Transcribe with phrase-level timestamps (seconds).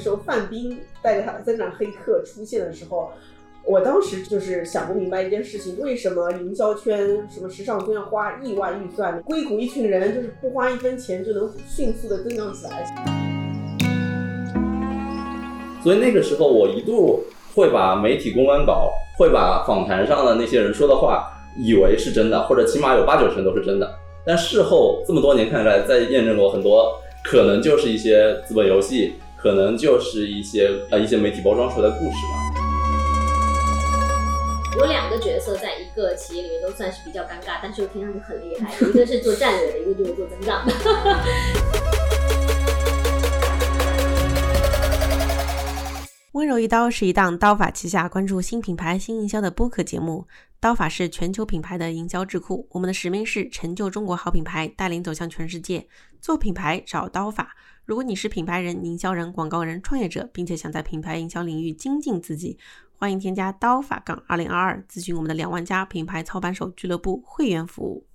[0.00, 3.12] 时候范冰带着他的增长黑客出现的时候，
[3.64, 6.98] 我当时就是想不明白一件事情：为什么营销圈、
[7.28, 12.84] 什么时尚圈要花亿万预算，硅谷一群人就是不花一分钱就能迅速的增长起来？
[15.84, 17.22] 所以那个时候，我一度
[17.54, 21.26] 会把媒体公关稿，会把访谈上的那些人说的话，
[21.58, 23.90] 以为是真的，或者起码有八九成都是真的。
[24.26, 26.92] 但事后这么多年看来，再验证过很多，
[27.24, 32.38] 可能就是一些资本游戏，可能就是一些呃一些媒体包装出来的故事吧。
[34.78, 40.72] 有两个角色在一个企业里面都算是比较尴尬，但是又听上去很厉害，一个是做战略的，一个就是做增长的。
[46.32, 50.26] 温柔一刀是一档刀法旗下关注新品牌、新营销的播客节目。
[50.60, 55.88] 刀法是全球品牌的营销智库，我们的使命是成就中国好品牌，带领走向全世界。
[56.20, 57.56] 做品牌找刀法。
[57.90, 62.56] 如果你是品牌人、营销人、广告人、创业者，并且想在品牌营销领域精进自己，
[62.96, 68.06] 欢迎添加刀法杠二零二二，咨询我们的两万家品牌操盘手俱乐部会员服务。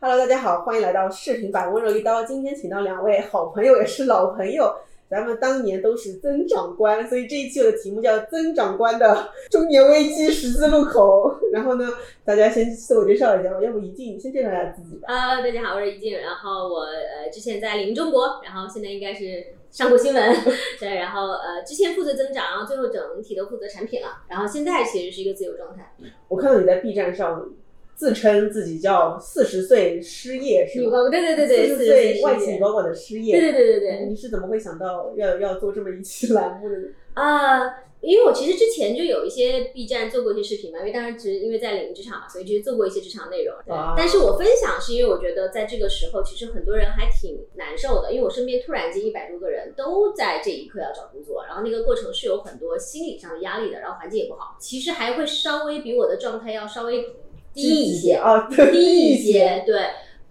[0.00, 2.24] Hello，大家好，欢迎来到视频版温柔一刀。
[2.24, 4.74] 今天请到两位好朋友，也是老朋友，
[5.14, 11.32] 咱们当年都是增长官，所以这一期我的题目叫“增长官的中年危机十字路口”。
[11.54, 11.88] 然后呢，
[12.24, 15.06] 大家先自我介绍一下吧，要不一静，先介绍一下自己吧。
[15.06, 20.36] 呃，大家好，我是一静，然后我呃之前在领中国，然后现在应该是上过新闻，
[20.80, 25.94] 对，然后呃之前负责增长，然后最后整体都负责产品了，然后现在其实是一个自由状态。
[26.26, 27.48] 我看到你在 B 站上
[27.94, 30.86] 自称自己叫四十岁失业，是吗？
[30.86, 33.38] 女高，对对对对，四十岁外企高管的失业。
[33.38, 36.88] 对对对对对，你是怎么会想到要要做这么一期栏目的呢？
[37.14, 37.60] 啊、
[38.00, 43.54] 因为我其实之前就有一些 B 站做过一些视频嘛，因为当时只是因为在领域职场嘛，所以就是做过一些职场内容。
[43.68, 57.14] 啊但是我分享是因为我觉得在这个时候，其实很多人还挺难受的，因为我身边突然间一百多个人都在这一刻要找工作，然后那个过程是有很多心理上的压力的，然后环境也不好，其实还会稍微比我的状态要稍微
[57.54, 59.80] 低一些，啊，低一些，对，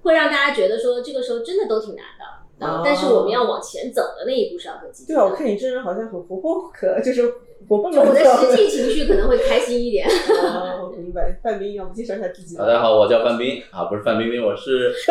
[0.04, 2.26] 会让大家觉得说这个时候真的都挺难的。
[2.26, 5.12] 啊但是我们要往前走的那一步是要很积极。
[5.12, 7.34] 对啊，我看你真人好像很活泼可，就是
[7.68, 8.16] 活蹦就我的。
[8.24, 10.08] 实际情绪可能会开心一点。
[10.08, 11.38] 哦，明白。
[11.44, 12.56] 范冰，要不介绍一下自己？
[12.56, 14.94] 大家好，我叫范冰啊，不是范冰冰，我是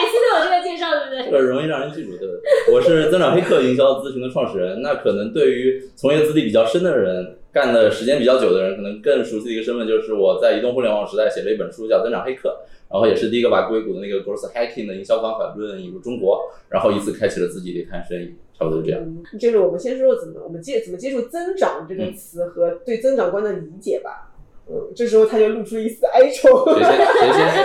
[0.00, 1.24] 每次都有这个介绍，对不对？
[1.26, 2.74] 这个容易让人记住，对不对？
[2.74, 4.82] 我是增长黑客营销咨询的创始人。
[4.82, 12.48] 那可能对于从业资历比较深的人，干的时间比较久的人，可能更熟悉的一个身份就是我在移动互联网时代写了一本书叫《增长黑客》，
[12.90, 19.00] 然后也是第一个把硅谷的那个 growth hacking 的营销方法论引入中国，然后以此开启了自己的一摊生意，差不多就这样。
[19.02, 24.32] 嗯，就是我们先说怎么我们接怎么接触“增长”这个嗯词和对增长观的理解吧。
[24.33, 24.33] 嗯，
[24.96, 26.64] 这时候他就露出一丝哀愁。
[26.74, 27.64] 谁先谁 先？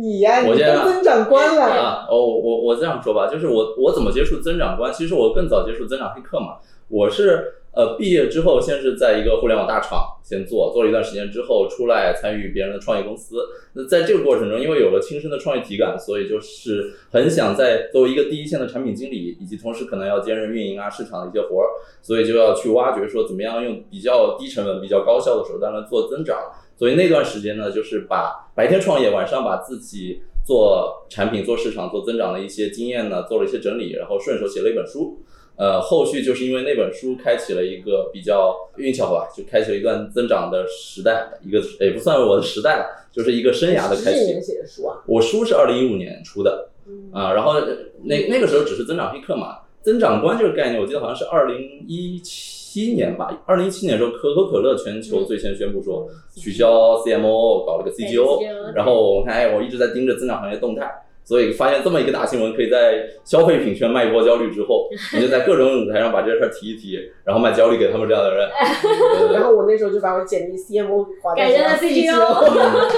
[0.00, 1.64] 你呀、你我先啊当增长官了。
[1.64, 4.90] 啊，哦，我我这样说吧，就是我我怎么接触增长官？
[4.92, 6.56] 其实我更早接触增长黑客嘛。
[6.88, 13.36] 我是呃毕业之后，先是在一个互联网大厂先做，做了一段时间之后，出来参与别人的创业公司。
[13.72, 21.68] 那在这个过程中，因为有了亲身的创业体感，所以就是很想在作为一个第一线的产品经理，以及同时可能要兼任运营啊、市场的一些活儿，
[22.02, 26.38] 所以就要去挖掘说怎么样用比较低成本、比较高效的手段来做增长。
[26.76, 35.22] 所以那段时间呢，就是把白天创业，晚上把自己做产品、做市场、做增长的一些经验呢，做了一些整理，然后顺手写了一本书。
[35.56, 44.32] 呃，后续就是因为那本书开启了一个比较运气好吧，就开启了一段增长的时代，一个也不算我的时代了，就是一个生涯的开启是你。
[44.34, 44.96] 们写的书啊？
[45.06, 47.60] 我书是二零一五年出的嗯啊，然后
[48.02, 60.90] 那那个时候只是增长黑客嘛，增长观这个概念，我记得好像是二零一七年吧，二零一七年的时候，可口可乐全球最先宣布说取消 CMO，搞了个 CGO，然后我看哎，我一直在盯着增长行业动态。
[61.24, 68.48] 所以发现这么一个大新闻，可以在消费品圈卖一波焦虑之后， 你就在各种舞台上把这个事儿提一提，然后卖焦虑给他们这样的人。
[69.32, 72.90] 然后我那时候就把我简历 CMO 划改成了 CGO。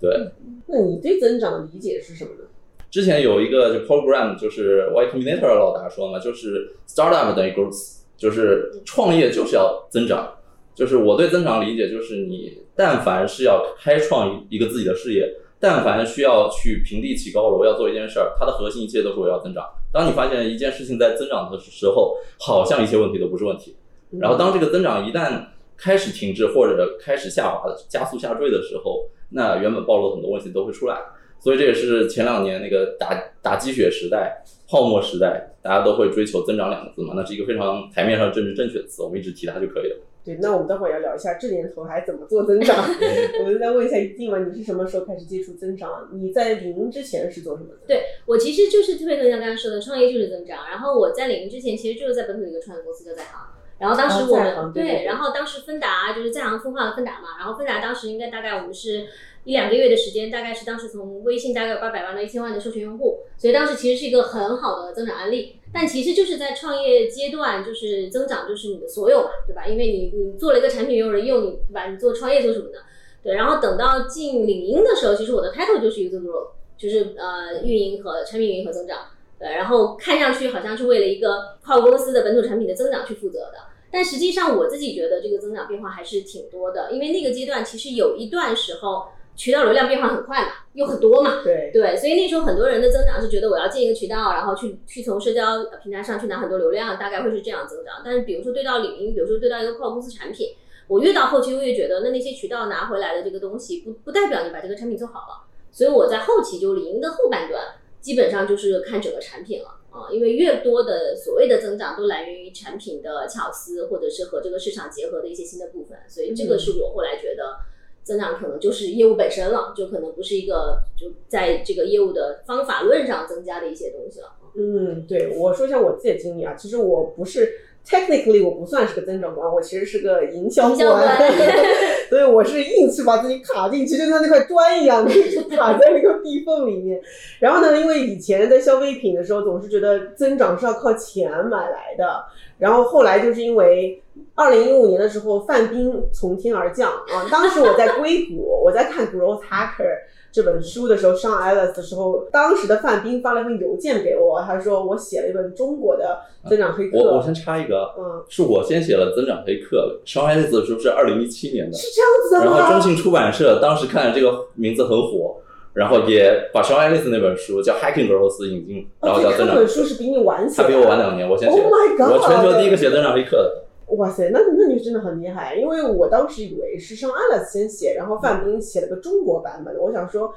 [0.00, 0.30] 对，
[0.66, 2.44] 那你对增长的理解是什么呢？
[2.90, 10.34] 之前有一个就 program，就是 Y Combinator 老大说嘛，就是 startup 等于 growth，就是创业就是要增长。
[10.74, 19.64] 就是我对增长理解就是你但凡是要开创一个自己的事业，但凡需要去平地起高楼，要做一件事儿，它的核心一切都是我要增长。
[19.92, 23.76] 当你发现一件事情在增长的时候，好像一切问题都不是问题。
[24.18, 25.44] 然后当这个增长一旦
[25.76, 30.96] 开始停滞或者开始下滑、加速下坠的时候，那原本暴露的很多问题都会出来。
[31.38, 39.96] 所以这也是前两年那个打打鸡血时代、泡沫时代，大家都会追求增长两个字嘛，那是一个非常台面上政治正确的词，我们一直提它就可以了。
[40.34, 42.76] 对，那我们待会儿要聊一下这年头还怎么做增长。
[43.40, 46.08] 我们再问一下一静嘛，你是什么时候开始接触增长？
[46.12, 47.86] 你在领英之前是做什么的？
[47.86, 50.68] 对我其实就是特别像刚刚说的，创业就是增长。
[50.70, 53.48] 然后我在领英之前其实就是在本土的一个创业公司叫在行。
[53.78, 59.06] 然后当时我们对，然后当时芬达就是在行分化了芬达嘛，然后芬达当时应该大概我们是
[59.44, 65.56] 一两个月的时间，大概是当时从微信大概有八百万到一千万的授权用户，所以当时其实是一个很好的增长案例。
[65.72, 69.66] 但其实就是在创业阶段，就是增长就是你的所有嘛，对吧？
[69.66, 71.88] 因为你你做了一个产品，有人用，你对吧？
[71.88, 72.78] 你做创业做什么呢？
[73.22, 78.98] 对，然后等到进领英的时候，其实我的 title 就是 user growth，就是呃运营和产品运营和增长。
[79.38, 83.54] 对，然后看上去好像是为了一个跨国公司的本土产品的增长去负责的。
[83.92, 89.08] 但实际上，我自己觉得这个增长变化还是挺多的，因为那个阶段其实有一段时候
[89.40, 98.02] 渠道流量变化很快嘛，又很多嘛，对对，所以那时候很多人的增长是觉得我要进一个渠道，然后去去从社交平台上去拿很多流量，大概会是这样增长。
[98.04, 100.48] 但是比如说对到领英，比如说对到一个跨国公司产品，
[100.88, 107.64] 我越到后期我越觉得，那那些渠道拿回来的这个东西不不代表你把这个产品做好了，所以我在后期就领英的后半段
[107.98, 109.78] 基本上就是看整个产品了。
[109.90, 117.56] 啊，因为越多的所谓的增长都来源于产品的巧思，或者是和这个市场结合的一些新的部分，所以这个是我后来觉得
[118.02, 124.32] 增长可能就是业务本身了，就可能不是一个就在这个业务的方法论上增加的一些东西了。
[124.54, 127.52] 嗯，对，我说一下我自己的经历啊，其实我不是。
[127.82, 131.18] Technically，我不算是个增长官，我其实是个营销官，
[132.10, 137.00] 所以我是硬是把自己卡进去，就像那块砖一样，就卡在那个壁缝里面。
[137.38, 142.22] 然后呢，因为以前在消费品的时候，总是觉得增长是要靠钱买来的。
[142.60, 144.00] 然后后来就是因为
[144.34, 150.10] 二零一五年的时候，范冰从天而降啊，当时我在硅谷， 我在看 Growth Hacker。
[150.32, 156.98] 这本书的时候上 Alice 的时候，当时的范冰发了一封邮件给我，他说我写了一本中国的增长黑客。
[156.98, 162.58] 我我先插一个，嗯，是我先写了增长黑客，上 Alice 的时候是二零一七年的，是这样子的吗？
[162.60, 165.38] 然后中信出版社当时看这个名字很火，
[165.80, 169.56] 然后也把上 Alice 那本书叫 Hacking Growth 引进，然后叫增长。
[169.56, 171.58] 这本书是比你晚写，他比我晚两年，我先写。
[171.58, 172.12] Oh my god！
[172.12, 173.64] 我全球第一个写增长黑客的。
[173.96, 180.30] 哇塞，那那你真的很厉害，因为我当时以为是上 Alice 先写，然后范冰写了个中国版本的，我想说。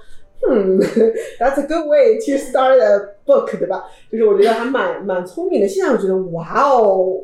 [0.46, 0.78] 嗯，
[1.40, 3.86] That's a good way to start a book，对吧？
[4.12, 5.68] 就是我觉得还蛮蛮聪明的。
[5.70, 7.24] 现在我觉得，哇哦，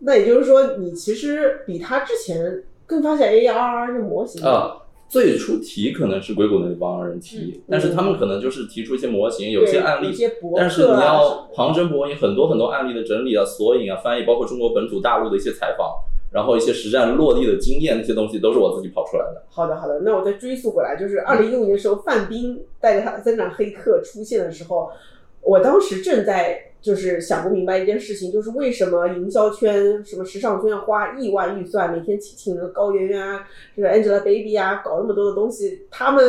[0.00, 4.76] 那也就是说，你其实比他之前更发现 AR 这模型啊。
[5.10, 10.16] 最初提可能是硅谷那帮人提，但是他们可能就是提出一些模型，有些案例，
[10.56, 15.92] 但是你要旁征博引，很多很多案例的整理啊、索引啊、翻译，包括中国本土、大陆的一些采访。
[16.32, 19.42] 然后一些实战落地的经验，那些东西都是我自己跑出来的。
[19.48, 24.92] 好的，好的，那我再追溯过来，就是二零一五年的时候，范冰带着他的增长黑客出现的时候，
[25.50, 36.22] 我当时正在就是想不明白一件事情，就是为什么营销圈、什么时尚圈要花亿万预算，每天请请那个高圆圆啊，就是 Angelababy 啊，搞那么多的东西，他们。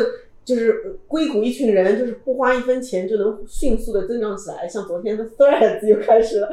[0.43, 6.49] 就是硅谷一群人，就是不花一分钱就能迅速的增长起来，像昨天的 Threads 又开始了，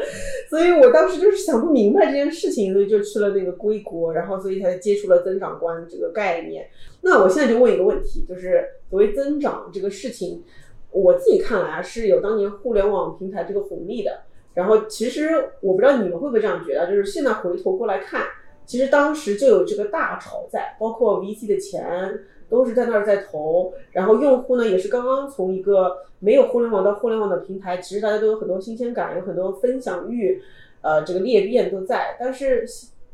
[0.50, 6.69] 所以我当时就是想不明白这件事情，所以就去了那个硅谷，然后所以才接触了增长观这个概念。
[7.00, 10.44] 那我现在就问一个问题，就是所谓增长这个事情，
[10.90, 14.20] 我自己看来啊是有当年互联网平台这个红利的。
[14.55, 18.23] 然后其实我不知道你们会不会这样觉得，就是现在回头过来看，
[18.67, 22.20] 其实当时就有这个大潮在，包括 VC 的钱。
[22.50, 30.41] 都是在那儿在投，然后用户呢也是刚刚从一个没有互联网到互联网的平台，其实大家都有很多新鲜感，有很多分享欲，
[30.81, 32.17] 呃，这个裂变都在。
[32.19, 32.67] 但是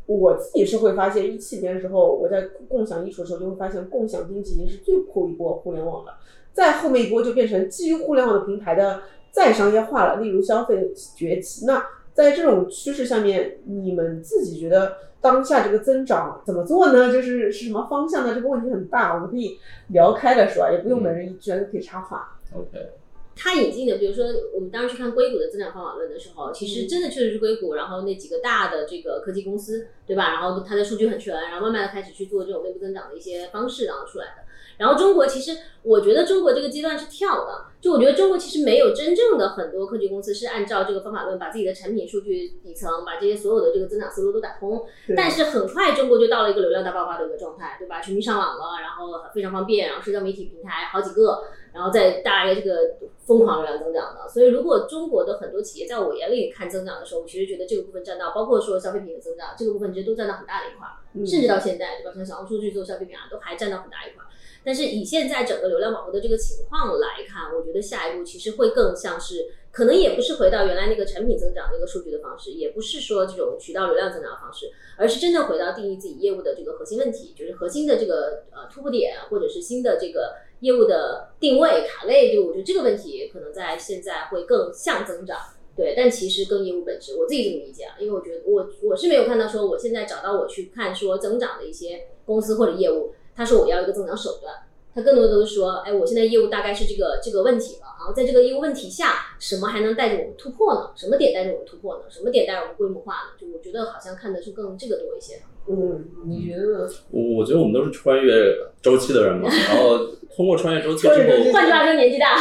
[0.07, 6.13] 我自己是会发现，一七年的时候我在共享艺术的时候，就会发现共享经济已经是最后一波互联网了，
[6.55, 11.67] 再后面一波就变成基于互联网的平台的再商业化了，例如消费崛起。
[11.67, 11.85] 那
[12.15, 14.97] 在这种趋势下面，你们自己觉得？
[15.25, 17.11] 当下这个增长怎么做呢？
[17.11, 18.35] 就是是什么方向呢？
[18.35, 19.59] 这个问题很大，我们可以
[19.89, 22.37] 聊开了说，也不用每人一句就可以插话。
[22.53, 22.91] OK，
[23.37, 24.25] 他引进的，比如说
[24.55, 30.31] 我们当时去看硅谷的增长方法论的时候，其实真的确实是硅谷，然后那几个大的这个科技公司，对吧？
[30.33, 34.45] 然后它的数据很全，然后慢慢的开始去做这种内部增长的一些方式，然后出来的。
[34.77, 44.85] 然后中国其实，我觉得中国这个阶段是跳的，就我觉得中国其实没有真正的很多科技公司是按照这个方法论把自己的产品数据底层，把这些所有的这个增长思路都打通。
[45.17, 48.01] 但是很快中国就到了一个流量大爆发的一个状态，对吧？
[48.01, 51.45] 全民上网了，然后非常方便，然后社交媒体平台好几个，
[51.75, 52.95] 然后在大概这个
[53.27, 54.29] 疯狂流量增长的。
[54.29, 60.89] 所以如果中国的很多企业在我眼里看增长的时候，我其实觉得这个部分占到，包括说消费品的增长，这个部分其实都占到很大的一块，
[61.27, 62.13] 甚至到现在，对吧？
[62.15, 64.25] 像小红书去做消费品啊，都还占到很大一块。
[64.67, 85.39] 但是以现在整个流量饱和的这个情况来看，我觉得下一步其实会更像是，可能也不是回到原来那个产品增长那个数据的方式，也不是说这种渠道流量增长的方式，而是真的回到定义自己业务的这个核心问题，就是核心的这个呃突破点，或者是新的这个业务的定位卡位，就我觉得这个问题可能在现在会更像增长。
[85.77, 94.55] 对，但其实更业务本质，我自己这么理解啊，因为我觉得我我是没有看到说我现在找到我去看说增长的一些公司或者业务，他说我要一个增长手段，
[94.95, 100.91] 他更多的都是说，哎，我现在业务大概是这个这个问题了，然后在这个一个问题下，什么还能带着我们突破呢？
[100.95, 102.03] 什么点带着我们突破呢？
[102.11, 103.31] 什么点带着我们规模化呢？
[103.41, 105.37] 就我觉得好像看的是更这个多一些。
[105.67, 106.89] 嗯，你觉得呢？
[107.11, 109.97] 我我觉得我们都是穿越周期的人嘛，然后
[110.37, 111.15] 通过穿越周期之后，
[111.51, 112.37] 换句话说，年纪大。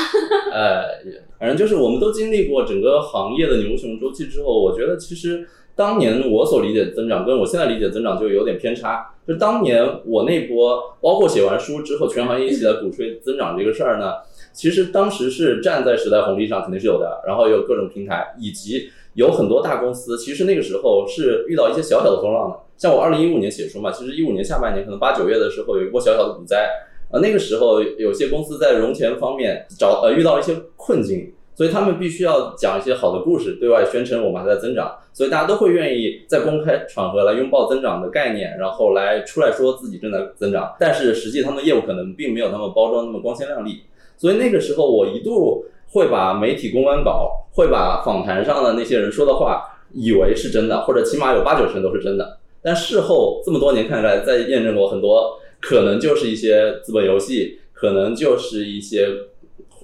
[0.52, 0.84] 哎，
[1.40, 9.12] 反正就是我们都经历过整个行业的牛熊周期之后，我觉得其实当年我所理解的增长，跟我现在理解的增长就有点偏差。
[9.26, 14.16] 就当年我那波，包括写完书之后，全行业一起来鼓吹增长这个事儿呢，
[14.54, 17.22] 其实当时是站在时代红利上，肯定是有的。
[17.28, 22.58] 然后有各种平台，以及有很多大公司，其实那个时候是遇到一些小小的风浪的。
[22.78, 26.70] 像我二零一五年写书嘛，其实一五年下半年，可能八九月的时候有一波小小的股灾。
[27.12, 40.76] 呃，那个时候有些公司在融钱方面找呃遇到了一些困境，所以他们必须要讲一些好的故事，对外宣称我们还在增长，所以大家都会愿意在公开场合来拥抱增长的概念，然后来出来说自己正在增长。
[40.80, 43.84] 但是实际他们的业务可能并没有那么包装那么光鲜亮丽，
[44.24, 49.62] 所以那个时候我一度会把媒体公关稿，会把访谈上的那些人说的话
[49.92, 52.38] 以为是真的，或者起码有八九成都是真的。
[52.62, 55.38] 但事后这么多年看来，在验证过很多。
[55.60, 59.08] 可能就是一些资本游戏，可能就是一些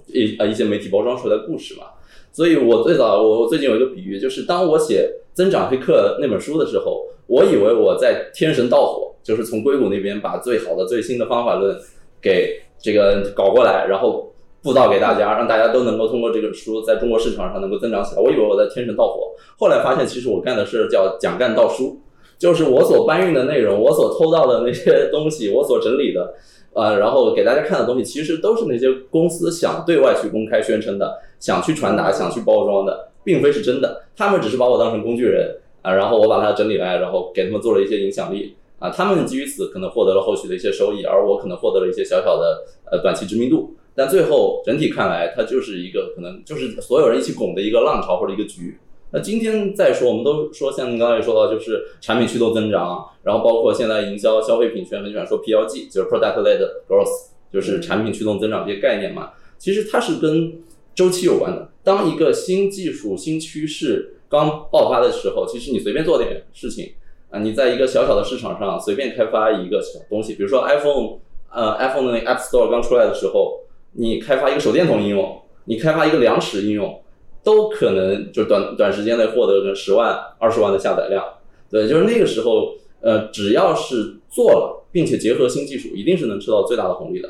[0.08, 1.84] 一啊一些媒体包装出来的故事嘛。
[2.34, 11.78] 所以我最早我最近有一个比喻，就是当我写《增长黑客》那本书的时候，我以为我在天神盗火，就是从硅谷那边把最好的最新的方法论
[12.22, 14.29] 给这个搞过来，然后
[14.62, 18.22] 布道给大家，让大家都能够通过这个书在中国市场上能够增长起来。
[18.22, 22.02] 我以为我在天神盗火，后来发现其实我干的是叫讲干盗书。
[22.38, 26.36] 就是我所搬运的内容，我所偷到的那些东西，我所整理的，
[26.72, 34.04] 呃，然后给大家看的东西，其实都是那些公司想对外去公开宣称的，想去传达、想去包装的，并非是真的。
[34.16, 43.76] 他们只是把我当成工具人啊，然后我把它整理来，然后给他们做了一些影响力啊，他们基于此可能获得了后续的一些收益，而我可能获得了一些小小的呃短期知名度。
[43.96, 48.78] 但最后整体看来，它就是一个可能就是所有人一起拱的一个浪潮或者一个局。
[49.12, 59.32] 那今天再说，我们都说像您刚才也说到，就是产品驱动增长，然后包括现在营销消费品圈很喜欢说 PLG，就是 Product Led Growth，就是产品驱动增长这些概念嘛。
[59.58, 60.62] 其实它是跟
[60.94, 61.70] 周期有关的。
[61.84, 66.94] 当一个新技术、新趋势刚爆发的时候，其实你随便做点事情
[67.32, 71.18] 啊，你在一个小小的市场上随便开发一个小东西，比如说 iPhone，
[71.52, 73.62] 呃，iPhone 的那 App Store 刚出来的时候，
[73.94, 77.02] 你开发一个手电筒应用，你开发一个量尺应用。
[77.42, 81.24] 都可能就短短时间内获得个十万、二十万的下载量，
[81.70, 87.30] 对，就是那个时候，呃，只要是做了，并且结合新技术，一定是能吃到最大的红利的。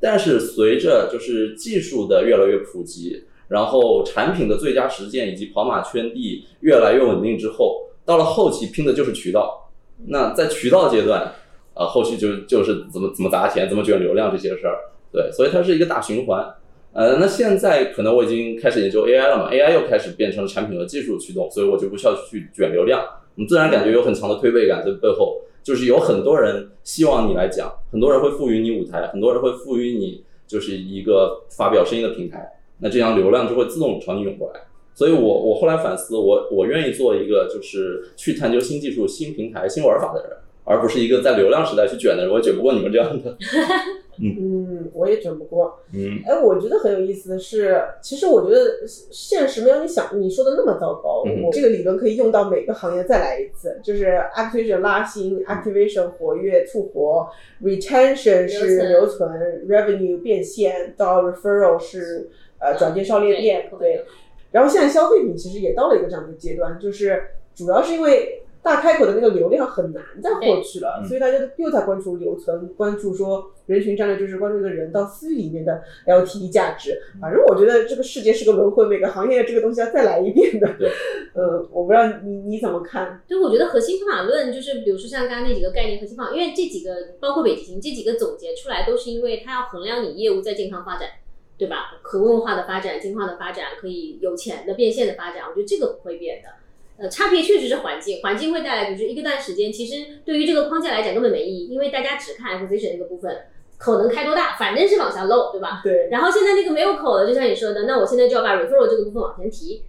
[0.00, 9.70] 但是随着就是技术的越来越普及，然后产品的最佳实践以及跑马圈地越来越稳定之后，到了后期拼的就是渠道。
[10.06, 11.34] 那在渠道阶段，
[11.74, 14.78] 呃，后续就就是怎么怎么砸钱、怎么卷流量这些事儿，
[15.12, 16.54] 对，所以它是一个大循环。
[16.92, 23.04] 呃，那现在可能我已经开始研究 AI 了嘛，AI 又开始变成了产品和技术驱动，所以我就不需要去卷流量，
[23.36, 32.50] 你自然感觉有很强的推背感在背后，就是有很多人希望你来讲，很多人会赋予你舞台，很多人会赋予你就是一个发表声音的平台，
[32.80, 34.60] 那这样流量就会自动朝你涌过来。
[34.92, 40.36] 所以我我后来反思，我我愿意做一个就是去探究新技术、新平台、新玩法的人，
[40.70, 43.36] 而不是一个在流量时代去卷的人，我卷不过你们这样的。
[44.22, 45.80] 嗯，我也卷不过。
[45.94, 51.24] 嗯，哎，我觉得很有意思的是，其实我觉得现实没有你想你说的那么糟糕。
[51.42, 57.28] 我这个理论可以用到每个行业再来一次，就是 activation 拉新，activation 活跃促活
[57.62, 62.28] ，retention 是留存，revenue 变现，到 referral 是
[62.60, 63.70] 呃转介绍裂变。
[63.78, 64.04] 对。
[64.52, 67.22] 然后现在消费品其实也到了一个这样的阶段，就是
[67.54, 68.39] 主要是因为。
[68.62, 77.00] 大开口的那个流量很难再获取了，所以大家又在关注留存，关注说人群战略，就是关注一个人到私域里面的 L T E 价值。
[77.20, 80.68] 反正我觉得这个世界是个轮回，每个行业这个东西要再来一遍的。
[80.78, 80.90] 对，
[81.34, 83.22] 呃，我不知道你你怎么看？
[83.26, 91.08] 对，我觉得核心方法论就是，比如说像刚刚那几个概念核心方法，因为这几个包括北极星这几个总结出来，都是因为它要衡量你业务在健康发展，
[91.56, 91.98] 对吧？
[92.02, 96.59] 可问化的发展、进化的发展，可以有钱的变现的发展，我觉得这个不会变的。
[97.00, 103.34] 呃，差别确实是环境，环境会带来，比如说一个段时间，其实对于这个框架来讲根本没意义，因为大家只看 acquisition 那个部分，
[103.78, 105.80] 口能开多大，反正是往下漏，对吧？
[105.82, 109.82] 对，然后现在那个没有口了，就像你说的，那我现在就要把 referral 这个部分往前提，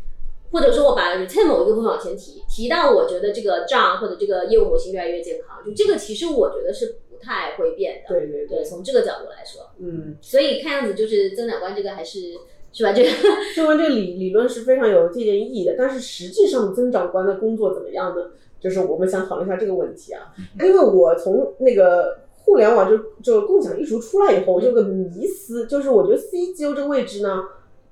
[0.51, 8.15] 或者说我把 retain 某一个部分往前提，提到我觉得这个账或者这个业务模型越来越健康，就这个其实我觉得是不太会变的。
[8.15, 12.20] 对对对，从这个角度来说，嗯，所以看样子就是增长观这个还是
[12.74, 12.94] 是吧？
[12.94, 13.10] 这个
[13.56, 18.32] 说完这个理理论是非常有借鉴意义的，但是实际上增长官的工作怎么样呢？
[18.60, 27.44] 就是我们想讨论一下这个问题啊，因为我从那个互联网就就共享艺术出来以后，我就有个迷思，就是我觉得 CGO 这个位置呢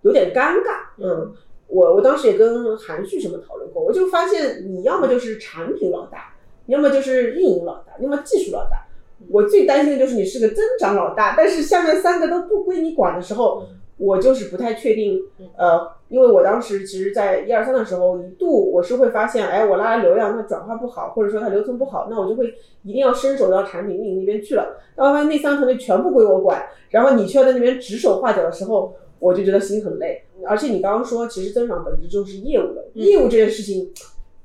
[0.04, 1.34] 有点尴尬，嗯，
[1.68, 6.36] 我我当时也跟韩旭什么讨论过，我就发现你要么就是产品老大，
[6.68, 8.86] 要么就是运营老大，要么技术老大。
[9.30, 13.68] 我最担心的就是你是个增长老大，但是下面三个都不归你管的时候，
[14.00, 15.22] 我就是不太确定。
[15.56, 24.80] 呃，因为我当时其实，在一二三的时候，一度我是会发现，哎，我拉来流量它转化不好，或者说它留存不好，那我就会一定要伸手到产品运营那边去了。
[24.96, 30.24] 当我发现那三个团队全部归我管，然后你却要在那边指手画脚的时候，我就觉得心很累。
[30.48, 33.92] 而且你刚刚说，其实增长本质就是业务的，业务这件事情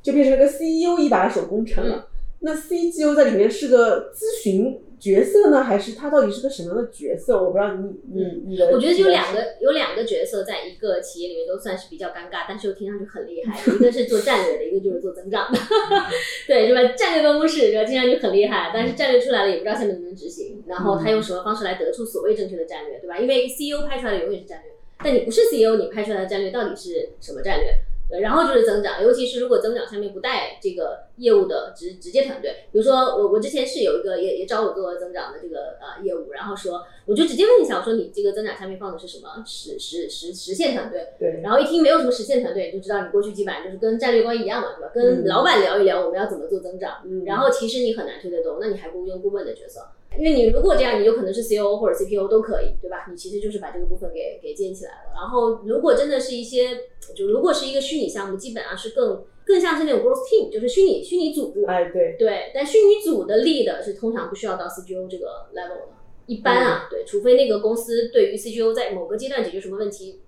[0.02, 2.08] 就变成了个 CEO 一把手工程了。
[2.40, 7.36] 那 CGO 在里面是个咨询角色呢，还是他到底是个什么样的角色？
[7.42, 8.70] 我不知道你你你的。
[8.70, 13.60] 我觉得有两个有两个角色，在一个企业里面都算是比较尴尬，但是又听上去很厉害。
[13.70, 15.58] 一个是做战略的，一个就是做增长的，
[16.48, 16.82] 对，是吧？
[16.96, 17.84] 战略办公室对吧？
[17.84, 23.18] 听上去很厉害，但是战略出来了也不知道下面能不能执行，然后他用什么方式来得出所谓正确的战略，对吧？
[23.18, 24.72] 因为 CEO 拍出来的永远是战略，
[25.04, 27.74] 但你不是 CEO，你拍出来的战略到底是什么战略？
[28.08, 41.14] 对，然后就是增长，尤其是如果增长下面不带这个业务的直直接团队，比如说我我之前是有一个也也找我做增长的这个呃业务，然后说我就直接问一下，我说你这个增长下面放的是什么实实实实现团队？
[41.18, 44.90] 对，然后一听没有什么实现团队，你就知道你过去基本上就是跟战略官一样嘛，对吧？
[44.94, 49.80] 跟老板聊一聊我们要怎么做增长，嗯然后其实你很难推得动，那你还不如用顾问的角色。
[50.18, 53.06] 因为你如果这样，你有可能是 COO 或者 CPO 都可以，对吧？
[53.10, 55.12] 你其实就是把这个部分给给建起来了。
[55.14, 56.68] 然后如果真的是一些，
[57.14, 61.52] 就如果是一个虚拟项目，基本上是更更像是那种 growth team，就是虚拟虚拟组。
[61.66, 65.94] 哎，对，对，但虚拟组的 lead 是通常不需要到 CGO 这个 level 的，
[66.26, 70.20] 一般啊，对，除非那个公司对于 CGO 在某个阶段解决什么问题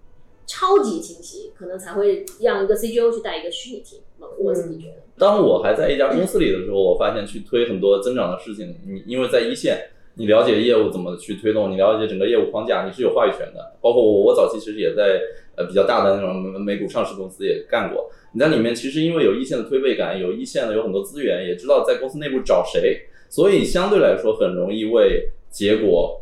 [0.47, 4.01] 超级清晰，可能才会让一个 CGO 去带一个虚拟 team。
[4.39, 4.95] 我自己觉得。
[5.19, 13.77] 当我还在一家公司里的时候，我发现去推很多增长的事情，你因为在一线，你了解业务怎么去推动，你了解整个业务框架，你是有话语权的。
[13.81, 15.21] 包括我，我早期其实也在
[15.57, 18.11] 呃比较大的那种美股上市公司也干过。
[18.33, 26.21] 你在里面其实因为有一线的推背感，有一线的有很多资源，也知道在公司内部找谁，所以相对来说很容易为结果。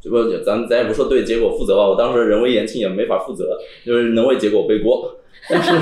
[0.00, 5.16] 这不，咱咱也不说对结果负责吧，我当时人微言轻也没法负责，就是能为结果背锅。
[5.48, 5.72] 但是，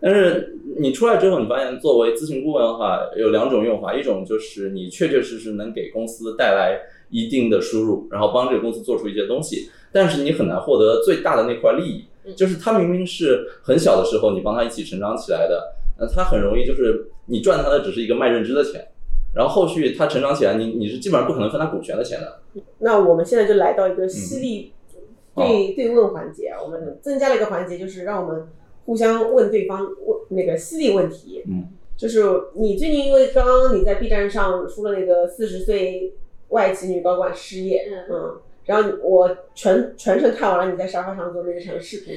[0.00, 12.04] 但是你出来之后，你发现作为咨询顾问的话，有两种用法，一种就是你确确实实能给公司带来一定的输入，然后帮这个公司做出一些东西，但是你很难获得最大的那块利益。
[12.34, 15.62] 就是他明明是很小的时候你帮他一起成长起来的，
[15.96, 18.84] 那他很容易就是你赚他的只是一个卖认知的钱，
[19.36, 22.40] 然后后续他成长起来，你你是基本上不可能分他股权的钱的。
[22.78, 24.72] 那我们现在就来到一个犀利
[25.34, 28.48] 嗯对对问环节啊，我们增加了一个环节，就是让我们
[28.86, 31.44] 互相问对方问那个犀利问题。
[31.46, 31.68] 嗯，
[31.98, 36.14] 就是你最近因为刚刚你在 B 站上出了那个四十岁
[36.48, 42.14] 外籍女高管失业，嗯嗯，然后我全全程看完了你在沙发上做那场视频。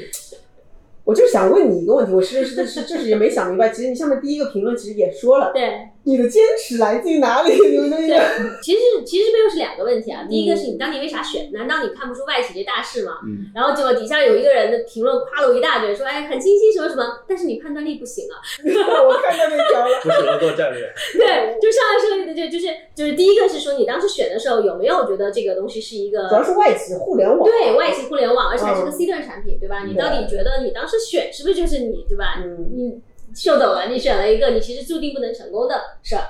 [1.06, 3.70] 我就想问你一个问题，我是是是，就是也没想明白。
[3.70, 7.54] 其实你下面第一个评论其实也说了，对你的坚持来自于哪里？
[7.70, 10.26] 你们那对个，其实其实背后是两个问题啊。
[10.30, 11.52] 第一个是你当年为啥选？
[11.52, 13.20] 难道你看不出外企这大势吗？
[13.26, 18.40] 嗯，然后结果底下有一个人的评论夸了我一大堆，说哎很清晰什么什么，但是你判断力不行啊。
[19.06, 20.00] 我看到那条了。
[20.02, 20.82] 不适合做战略。
[21.14, 29.84] 对，就上来说的就就是就是第一个是说你当时选的时候有没有觉得这个东西是一个主要是外企互联网，对外企互联网，而且还是个嗯 C 端产品，对吧？
[29.86, 32.42] 你到底觉得你当时选是不是就是你，对吧？
[32.44, 33.02] 嗯你
[33.36, 36.22] 秀抖了，你选了一个你其实注定不能成功的事儿。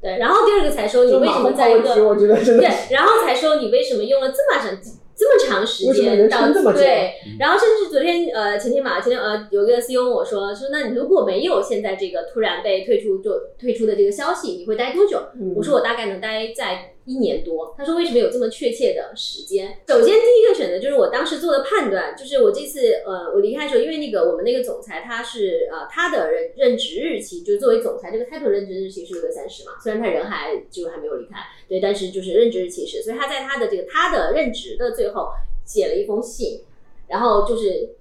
[0.00, 4.80] 对，然后第二个才说你为什么在一个对，然后才说你为什么用了这么长
[5.16, 15.20] 这么长时间到对，然后甚至昨天呃前天嘛前天呃有个 CEO 问我说说那你如果没有现在这个突然被退出就退出的这个消息，你会待多久？
[15.34, 15.54] 嗯。
[15.56, 17.74] 我说我大概能待在一年多。
[17.76, 19.78] 他说为什么有这么确切的时间？
[19.88, 35.30] 首先第一个选择就是我当时做的判断，就是我这次呃我离开的时候，因为那个我们那个总裁他是呃他的任任职日期，就是作为总裁这个 title 任职日期是六月三十嘛，虽然他人还就还没有离开，对，但是就是任职日期是，所以他在他的这个他的任职的最后
[35.64, 36.62] 写了一封信，
[37.08, 37.94] 然后就是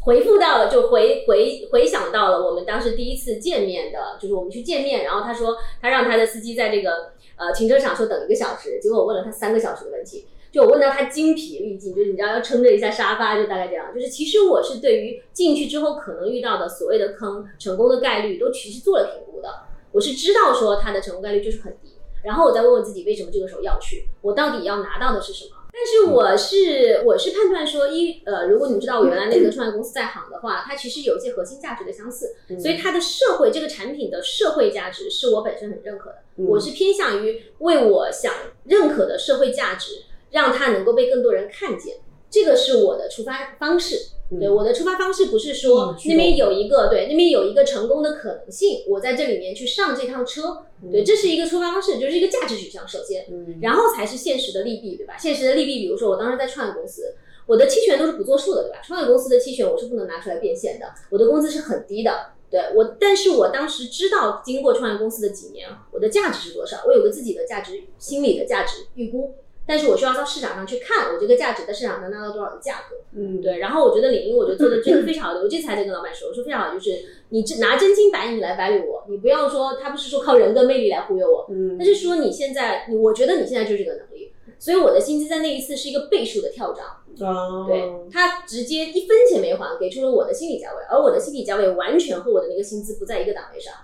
[0.00, 13.94] 回复到了，就回回回想到了我们当时第一次见面的，就是我们去见面，然后他说他让他的司机在这个呃停车场说等一个小时，结果我问了他三个小时的问题，就我问到他精疲力尽，就是你知道要撑着一下沙发，就大概这样。
[13.94, 19.48] 就是其实我是对于进去之后可能遇到的所谓的坑，成功的概率都其实做了评估的。
[19.92, 21.92] 我是知道说它的成功概率就是很低，
[22.24, 25.57] 然后我再问问自己为什么这个时候要去，我到底要拿到的是什么？
[25.80, 36.16] 但是我是我是判断说一呃，如果你知道我原来那个创业公司在行的话，它其实有一些核心价值的相似，所以它的社会这个产品的社会价值是我本身很认可的。
[36.34, 38.32] 我是偏向于为我想
[38.64, 44.17] 认可的社会价值，让它能够被更多人看见，这个是我的出发方式。
[44.38, 52.86] 对我的出发方式不是说那边有一个对那边有一个成功的可能性，我在这里面去上这趟车，对，这是一个出发方式，就是一个价值取向。
[52.86, 53.26] 首先，
[53.62, 55.16] 然后才是现实的利弊，对吧？
[55.18, 57.14] 现实的利弊，比如说我当时在创业公司，
[57.46, 58.80] 我的期权都是不作数的，对吧？
[58.84, 69.34] 创业公司的期权我是不能拿出来变现的，我的工资是很低的，对我，但是我当时知道，经过创业公司的几年，我的价值是多少，我有个自己的价值心理的价值预估。
[69.68, 72.96] 但是我需要到市场上去看，我这个价值在市场能拿到多少的价格。
[73.12, 73.58] 嗯，对。
[73.58, 75.40] 然后我觉得领英，我觉得做的真的非常好的。
[75.40, 76.90] 我这次还在跟老板说，我说非常好，就是
[77.28, 86.86] 你这拿真金白银来 value 我，你不要说他不是说靠人格魅力来忽悠我，嗯，但是说你现在，我觉得你现在就是这个能力，所以我的薪资在那一次是一个倍数的跳涨。
[87.20, 93.74] 哦，对他直接一分钱没还，给出了我的心理价位，而我的心理价位完全和我的那个薪资不在一个档位上。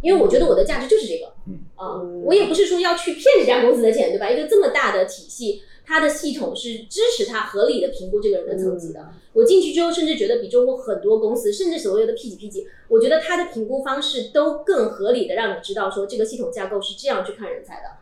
[0.00, 4.30] 因为我觉得我的价值就是这个，嗯啊，我也不是说要去骗这家公司的钱，对吧？
[4.30, 9.08] 一个这么大的体系，它的系统是支持它合理的评估这个人的层级的。
[9.32, 17.98] 我进去之后，甚至觉得比中国很多公司，甚至所谓的 P 几 P 几，我觉得它的评估方式都更合理的，让你知道说这个系统架构是这样去看人才的，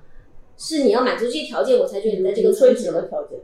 [0.56, 2.84] 是你要满足这些条件，我才觉得你在这个层级。
[2.84, 3.38] 什么条件？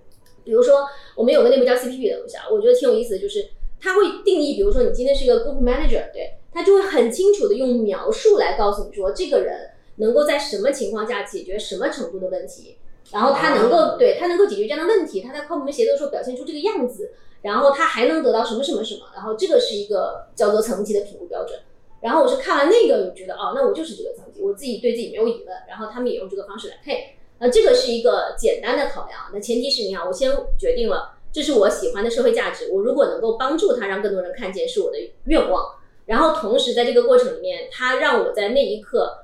[0.44, 3.46] 比如说，我们有个内部叫 CPP 的东西啊，我觉得挺有意思的，就是
[3.82, 6.38] 它会定义，比如说你今天是一个 Group Manager，对。
[6.54, 12.76] 他就会很清楚的用描述来告诉你说，这个人能够在什么情况下解决什么程度的问题，
[13.10, 21.58] 然后他能够对他能够解决这样的问题，他在跨部门协作的时候表现出这个样子，然后他还能得到什么什么什么，然后这个是一个叫做层级的评估标准。
[22.02, 29.18] 然后我是看完那个，我觉得哦，那我就是这个层级，我自己对自己没有疑问，然后他们也用这个方式来配，那这个是一个简单的考量。
[29.32, 35.76] 那前提是你看，我先决定了这是我喜欢的社会价值，我如果能够帮助他让更多人看见，是我的愿望。
[36.04, 39.18] 然后同时在这个过程里面，他让我在那一刻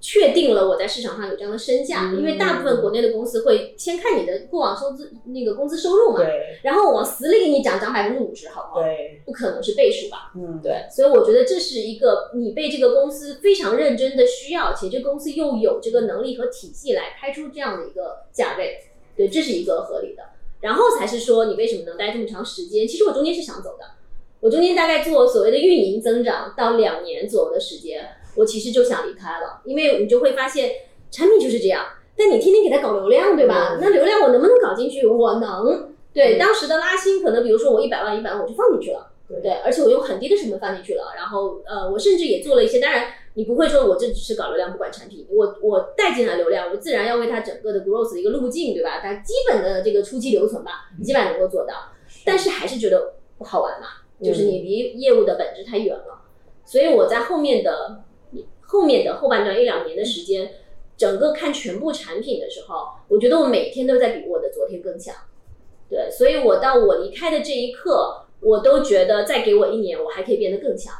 [0.00, 8.82] 确定了我在市场上有这样的身价，因为大部分国内的公司会先看你的过往收资那个工资收入嘛，对，然后往死里给你涨涨百分之五十，好不好？
[8.82, 10.32] 对，不可能是倍数吧？
[10.36, 18.78] 嗯，对，所以我觉得这是一个你被这个公司非常认真的需要，且这公司又有这个能力和体系来开出这样的一个价位，
[19.16, 20.22] 对，这是一个合理的。
[20.66, 22.88] 然后才是说你为什么能待这么长时间？
[22.88, 23.86] 其实我中间是想走的。
[24.40, 30.72] 我中间大概做所谓的运营增长到两年左右的时间，我其实就想离开了，因为你就会发现
[31.12, 33.78] 产品就是这样，但你天天给它搞流量，对吧？
[33.80, 35.06] 那流量我能不能搞进去？
[35.06, 35.94] 我能。
[36.12, 39.06] 对，当时的拉新可能比如说我一百万一百万我就放进去了，
[39.42, 48.98] 对，而且我用很低的成本放进去了，然后呃，我甚至也做了一些，当然你不会说我这只是搞流量不管产品，我我带进来流量，我自然要为它整个的 growth 的一个路径，对吧？
[49.00, 51.74] 它基本的这个初期留存吧，基本能够做到，
[52.24, 53.88] 但是还是觉得不好玩嘛。
[54.22, 56.22] 就是你离业务的本质太远了，
[56.64, 58.04] 所以我在后面的
[58.62, 60.50] 后面的后半段一两年的时间，
[60.96, 65.14] 整个看全部产品的时候，我觉得我每天都在比我的昨天更强。
[65.90, 70.94] 对，所以我到我离开的这一刻，我都觉得再给我一年，我还可以变得更强。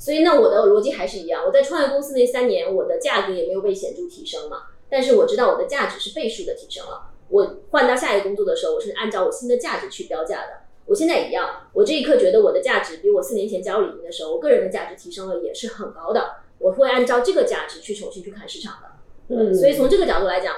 [0.00, 7.10] 所以那我的逻辑还是一样，我在创业公司那三年，我的价格也没有被显著提升嘛，但是我知道我的价值是倍数的提升了。
[7.28, 10.62] 我换到下一个工作的时候，我是按照我新的价值去标价的。
[10.86, 16.36] 我现在一样，我这一刻觉得我的价值比我四年前加入李宁的时候，我个人的价值提升了也是很高的。
[16.58, 18.88] 我会按照这个价值去重新去看市场的。
[19.28, 20.56] 嗯，所以从这个角度来讲，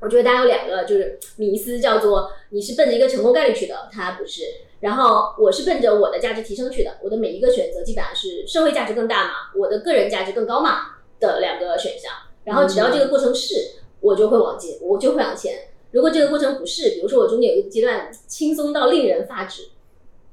[0.00, 4.42] 我觉得大家有两个就是迷思，叫做你是奔着一个成功概率去的，它不是。
[4.80, 12.12] 然后我是奔着我的价值提升去的，我的每一个选择基本上是社会价值更大嘛，我的个人价值更高嘛的两个选项。
[12.44, 13.54] 然后只要这个过程是，
[14.00, 15.68] 我就会往进，我就会往前。
[15.90, 19.62] 如果这个过程不是，比如说我中间有一个阶段轻松到令人发指，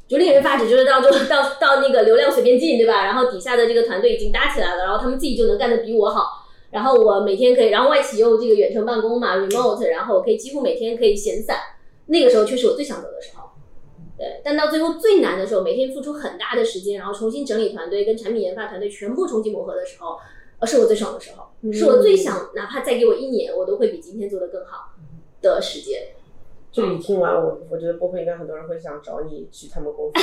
[0.07, 3.03] 就令人发指，就是到就到到那个流量随便进，对吧？
[3.05, 11.57] 然后底下的这个团队已经搭起来了，然后他们自己就能干得比我好，然后我每天可以，然后外企又这个远程办公嘛，remote，然后我可以几乎每天可以闲散，
[12.07, 13.49] 那个时候却是我最想走的时候。
[14.17, 20.17] 对，但到最后最难的时候，每天付出很大的时间，然后重新整理团队，跟产品研发团队全部重新磨合的时候，
[20.59, 24.91] 呃，是我最爽的时候，是我最想，哪怕再给我一年，我都会比今天做得更好。
[25.41, 26.01] 的时间，
[26.71, 30.13] 这你听完我，我觉得波波应该很多人会想找你去他们公司，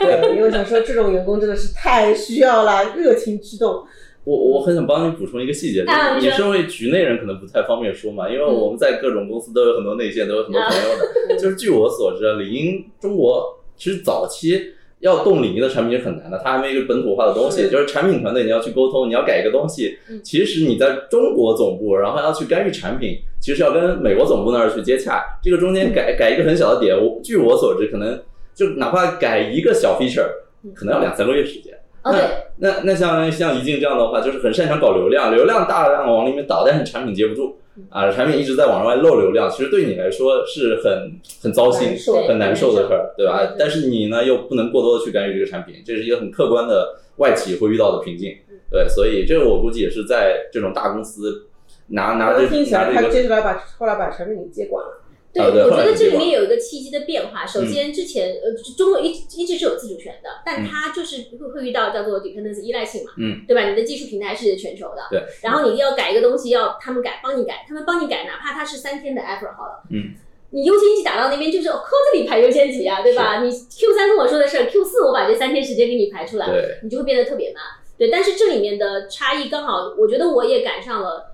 [0.00, 3.84] 对，因为想说这种员工真的是太需要了，热情驱动。
[4.24, 11.36] 我我很想帮你补充一个细节，啊你身为局内人可能不太方便说嘛，因为我们在各种公司都有很多内线，都有很多朋友的。
[11.40, 17.70] 就是据我所知，李宁中国其实早期要动李宁的产品是很难的，它还没有一个本土化的东西，是。
[17.70, 28.22] 就是产品团队你要去沟通，你要改一个东西嗯，其实你在中国总部，然后要去干预产品，其实要跟美国总部那儿去接洽，这个中间改改一个很小的点，我据我所知，可能
[28.54, 30.28] 就哪怕改一个小 feature，
[30.74, 31.79] 可能要两三个月时间。
[32.02, 32.20] 哦，对，
[32.56, 37.58] 那那像像一静这样的话，就是很擅长搞流量，流量大量往里面倒，但是产品接不住
[37.90, 43.54] 啊，产品一直在往外漏流量，其实对你来说是很很糟心很难受的事儿，对吧？
[43.58, 48.34] 但是你呢又不能过多的去干预这个产品，这是一个很客观的外企会遇到的瓶颈，
[48.70, 51.48] 对，所以这个我估计也是在这种大公司
[51.88, 54.99] 拿拿这听起来他拿这个接下来把后来把产品给接管了。
[55.32, 57.46] 对，我觉得这里面有一个契机的变化。
[57.46, 63.68] 首先，之前呃，中国一一直是有自主权的，但它就是会会遇到叫做 dependency 依赖性嘛，嗯，对吧？
[63.68, 70.14] 你的技术平台是全球的，对，然后你要改一个东西，要他们改，帮你改，他们帮你改，哪怕它是三天的 effort 好了，嗯。
[70.52, 71.80] 你优先级打到那边就是哦，
[72.12, 73.40] 这里排优先级啊，对吧？
[73.40, 77.62] 你 Q 三跟我说的事儿，Q 四我把这三天时间给你排出来，对，你就会变得特别慢。
[77.96, 81.32] 对，但是这里面的差异刚好，我觉得我也赶上了。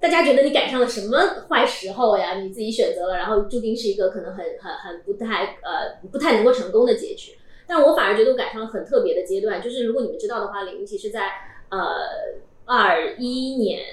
[0.00, 2.40] 大家觉得你赶上了什么坏时候呀？
[2.40, 7.32] 你自己选择了，然后注定是一个可能很很很不太呃不太能够成功的结局。
[7.66, 11.30] 但我反而觉得我赶上了很特别的阶段，就是如果你们知道的话，李宁其实在
[11.68, 11.78] 呃
[12.64, 13.84] 二一年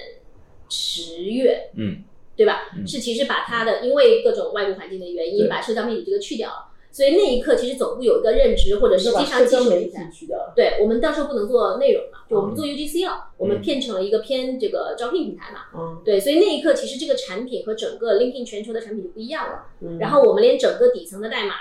[0.68, 2.02] 十月，嗯，
[2.36, 2.70] 对吧？
[2.74, 6.67] 嗯是其实把他的因为各种外部环境的原因，把社交媒体这个去掉了。
[6.90, 10.10] 所以那一刻，其实总部有一个认知，或者实就把际上社交媒体技术平台。
[10.10, 10.52] 去掉了。
[10.56, 15.60] 对我们到时候不能做内容嘛，就我们嗯做 UGC 了，我们变成了一个偏这个招聘平台嘛。
[15.74, 19.66] 嗯对，所以那一刻其实这个产品和整个 LinkedIn 全球的产品就不一样了。
[19.80, 21.54] 嗯，然后我们连整个底层的代码，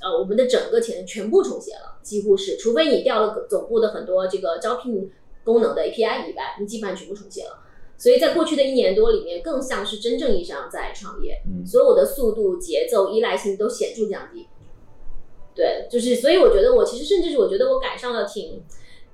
[0.00, 5.10] 呃，我们的整个前全部重写了，几乎是，除非你调了总部的很多这个招聘
[5.44, 7.64] 功能的 API 以外，你基本上全部重写了。
[7.98, 14.46] 所以在过去的一年多里面，更像是真正意义上在创业，嗯所有的速度、节奏、依赖性都显著降低。
[15.58, 18.62] 对，就是所以我觉得我其实甚至是我觉得我赶上了挺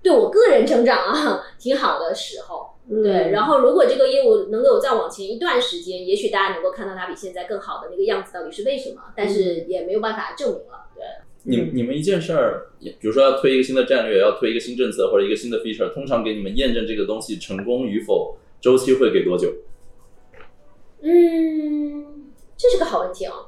[0.02, 2.68] 对我个人成长啊挺好的时候。
[2.86, 10.84] 嗯对，然后如果这个业务能够再往前一段时间，也许大家能够看到它比现在更好的那个样子到底是为什么，但是也没有办法证明了。
[10.94, 11.02] 对，
[11.44, 19.50] 你你们一件事儿，比如说要推一个新的战略，要推一个新政策或者一个新的 feature，通常给你们验证这个东西成功与否，周期会给多久？
[21.00, 23.46] 嗯，这是个好问题哦。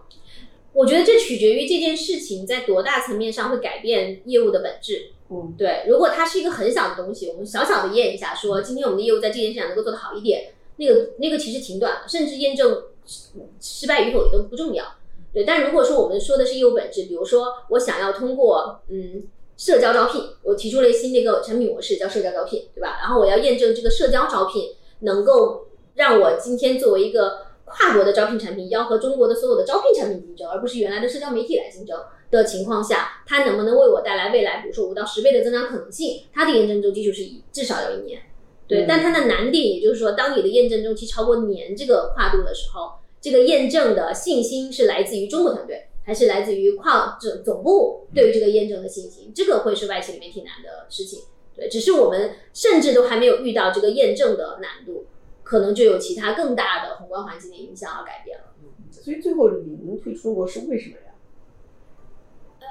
[0.77, 5.12] 我觉得这取决于这件事情在多大层面上会改变业务的本质。
[5.31, 14.85] 嗯对，如果它是一个很小的东西，我们小小的验一下，说今天我们的业务在这件事上能够做得好一点，那个那个其实挺短的，甚至验证失失败与否也都不重要。
[15.33, 19.25] 对，但如果说我们说的是业务本质，比如说我想要通过嗯
[19.57, 22.99] 社交招聘，我提出了新的一个产品模式叫社交招聘，对吧？
[23.01, 32.00] 然后我要验证这个社交招聘能够让我今天作为一个跨国的招聘产品，要和中国的所有的招聘产品竞争，而不是原来的社交媒体来竞争
[32.31, 36.24] 的情况下，它能不能为我带来未来，比如说五到十倍的增长可能性？
[36.33, 38.20] 它的验证周期就是一至少要一年。
[38.68, 49.33] 对，嗯但它的难点也就是说，当你的验证周期超过年这个跨度的时候，这个验证的信心是来自于中国团队，还是来自于跨总总部对于这个验证的信心？
[49.35, 51.20] 这个会是外企里面挺难的事情。
[51.57, 55.07] 对，只是我们甚至都还没有遇到这个验证的难度，
[55.47, 58.45] 可能就有其他更大的宏观环境的影响而改变了。
[58.91, 61.03] 所以最后李宁退出中国是为什么呀？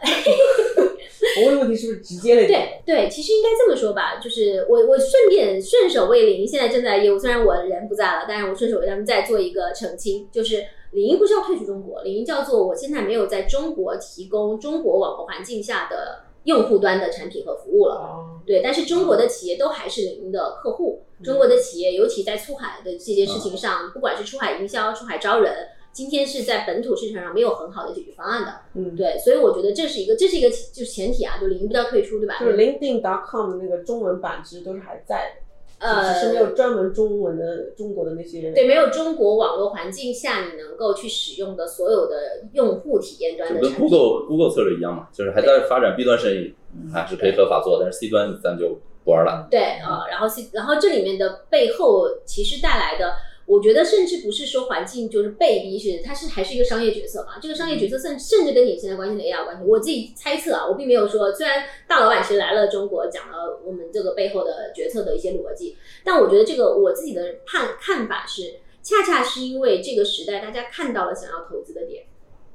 [1.37, 2.45] 我问的问题是不是直接的？
[2.45, 17.95] 对对，其实应该这么说吧，就是我我顺便顺手为李宁现在正在业务，虽然我人不在了，但是我顺手为他们再做一个澄清，就是李宁不是要退出中国，李宁叫做我现在没有在中国提供中国网络环境下的用户端的产品和服务了。
[17.95, 21.03] 哦，对，但是中国的企业都还是李宁的客户。
[21.23, 28.53] 中国的企业，尤其在出海的这件事情上，不管是出海营销、出海招人，今天是在本土市场上没有很好的解决方案的。
[28.73, 32.37] 嗯，对，所以我觉得这是一个，这是一个就是前提啊，就领英不叫退出，对吧？
[32.39, 35.41] 就是 LinkedIn.com 的那个中文版其实都是还在的，
[35.85, 38.51] 呃，只是没有专门中文的中国的那些。
[38.51, 42.15] 对，没有中国网络环境下你能够去使用的所有的
[42.53, 43.89] 用户体验端就跟的产品。
[43.89, 46.53] Google Google 策略一样嘛，就是还在发展 B 端生意，
[46.91, 49.47] 还是可以合法做，但是 C 端咱就不玩了。
[49.51, 53.13] 对啊、呃然后 C，然后这里面的背后其实带来的，
[53.45, 57.39] 我觉得甚至不是说环境就是被逼，是它是还是一个商业决策嘛。
[57.41, 59.63] 这个商业决策甚甚至跟你现在关心的 AI 有关系。
[59.65, 72.03] 我自己猜测啊，我并没有说，虽然大老板其实来了中国讲了我们这个背后的决策的一些逻辑，但我觉得这个我自己的判看法是，恰恰是因为这个时代大家看到了想要投资的点。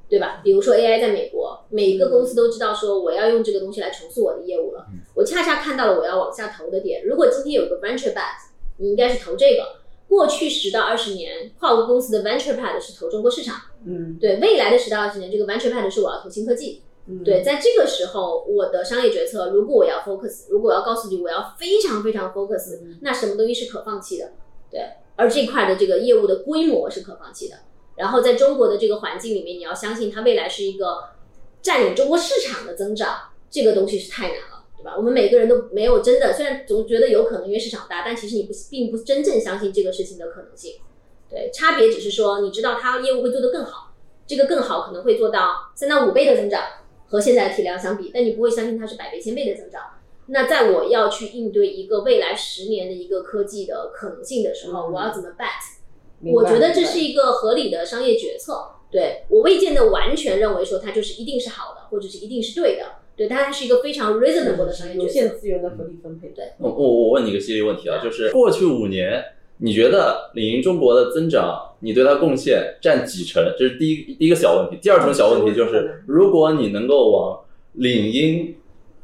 [0.09, 0.41] 对吧？
[0.43, 4.85] 比如说 AI 在美国，每一个公司都知道说我要用这个东西来重塑我的业务了。
[5.15, 7.05] 我恰恰看到了我要往下投的点。
[7.05, 8.35] 如果今天有个 venture pad，
[8.75, 9.79] 你应该是投这个。
[10.11, 13.55] 过去十到二十年，跨国公司的 venture pad 是投中国市场。
[13.85, 16.81] 嗯，对，未来的十到二十年，这个 venture pad 是我要投新科技。
[17.07, 24.33] 嗯对，在这个时候，我的商业决策，如果我要 focus，如果我要告诉你我要非常非常 focus，那什么东西是可放弃的？
[24.69, 24.81] 对，
[25.15, 27.55] 而这块的这个业务的规模是可放弃的。
[27.95, 31.05] 然后在中国的这个环境里面，你要相信它未来是一个
[31.61, 33.17] 占领中国市场的增长，
[33.49, 34.50] 这个东西是太难了，
[34.81, 34.95] 对吧？
[34.97, 40.75] 我们每个人都没有真的，虽然总觉得有可能因为市场大，但其实你不并不真正相信这个事情的可能性。
[41.29, 43.93] 对，差别只是说你知道它业务会做得更好，
[44.25, 46.61] 这个更好可能会做到三到五倍的增长。
[47.07, 49.81] 和现在的体量相比，但你不会相信它是百倍、千倍的增长。
[50.27, 56.31] 那在我要去应对一个未来十年的一个科技的可能性的时候，嗯我要怎么 bet？
[56.31, 58.65] 我觉得这是一个合理的商业决策。
[58.89, 62.85] 对我未见得完全认为说它就是一定是好的，或者是一定是对的。
[63.21, 65.13] 对，但它是一个非常 reasonable 的商业有决策。
[65.13, 66.29] 限资源的合理分配。
[66.29, 69.23] 对我我我问你一个犀利问题啊，就是过去五年，
[69.57, 73.43] 你觉得领英中国的增长，你对它贡献占几成？
[73.59, 74.79] 这是第一第一个小问题。
[74.81, 77.39] 第二重小问题就是，如果你能够往
[77.73, 78.55] 领英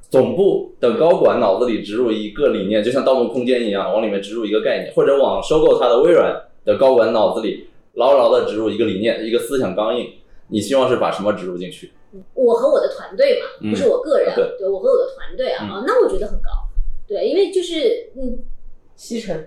[0.09, 10.07] 总部的高管脑子里植入一个理念，就像《盗梦空间》一样，往里面植入一个概念，或者往收购它的微软的高管脑子里牢牢的植入一个理念、一个思想钢印，
[10.49, 11.91] 你希望是把什么植入进去？
[12.33, 16.49] 我和我的团队嘛，嗯不是我个人，对我和我的团队啊，嗯啊，那我觉得很高。
[17.07, 18.39] 对，因为就是嗯，
[18.95, 19.45] 七成，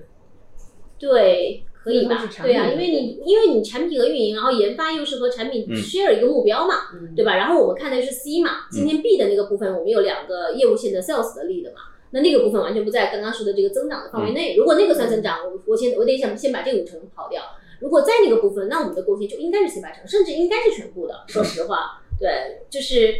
[0.98, 7.34] 对，可以吧对啊，因为你因为你产品和运营，然后研发又是和产品嗯 share 一个目标嘛，嗯对吧？
[7.34, 14.54] 然后我们看的是 C 嘛，今天 B 的那个部分，我们有两个业务线的 sales 的 lead 嘛，那那个部分完全不在刚刚说的这个增长的范围内。
[14.54, 17.42] 如果那个算增长，我我先我得想先把这五成跑掉。
[17.80, 21.24] 如果在那个部分，那我们的贡献就应该是七八成，甚至应该是全部的。
[21.26, 23.14] 说实话，对，就是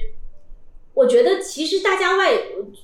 [0.95, 2.33] 我觉得其实大家外，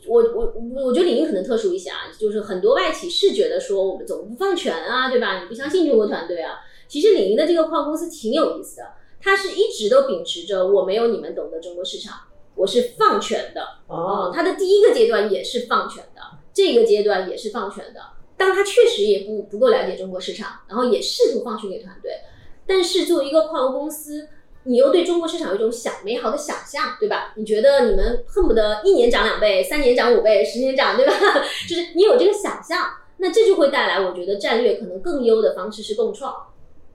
[0.07, 5.43] 我我我我觉得领英可能特殊一些啊，就是很多外企是觉得说我们总不放权啊，对吧？
[5.43, 6.61] 你不相信中国团队啊？
[6.89, 12.17] 其实李宁的这个跨国公司挺有意思的，它是一直都秉持着我没有你们懂得中国市场，
[12.55, 13.62] 我是放权的。
[13.89, 16.23] 哦，它的第一个阶段也是放权的，
[16.55, 18.01] 这个阶段也是放权的。
[18.37, 22.12] 当他确实也不不够了解中国市场，然后也试图放权给团队，
[22.66, 24.29] 但是作为一个跨国公司，
[24.64, 27.33] 你又对中国市场有一种想美好的想象，对吧？
[27.37, 31.12] 你觉得你们恨不得一年涨两倍，三年涨五倍，十年涨，对吧？
[31.68, 32.87] 就是你有这个想象，
[33.18, 36.35] 那这就会带来我觉得战略可能更优的方式是共创。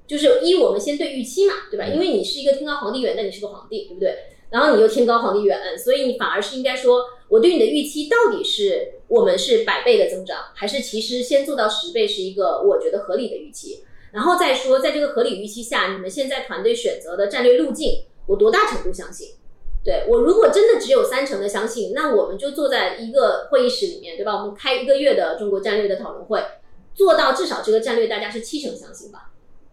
[0.05, 1.85] 就是一，我们先对预期嘛，对吧？
[1.85, 4.13] 因为你是一个天高皇帝远，但你是个皇帝，对不对？
[4.51, 13.83] 然后你又天高皇帝远，所以你反而是应该说，我对你的预期到底是我们是百倍的增长，还是其实先做到十倍是一个我觉得合理的预期？
[14.11, 19.29] 然后再说，在这个合理预期下，你们现在团队选择的战略路径，我多大程度相信？
[19.83, 24.35] 对我如果真的只有三成的相信，那我们就坐在一个会议室里面，对吧？
[24.35, 26.39] 我们开一个月的中国战略的讨论会，
[26.93, 29.30] 做到至少这个战略大家是七成相信吧，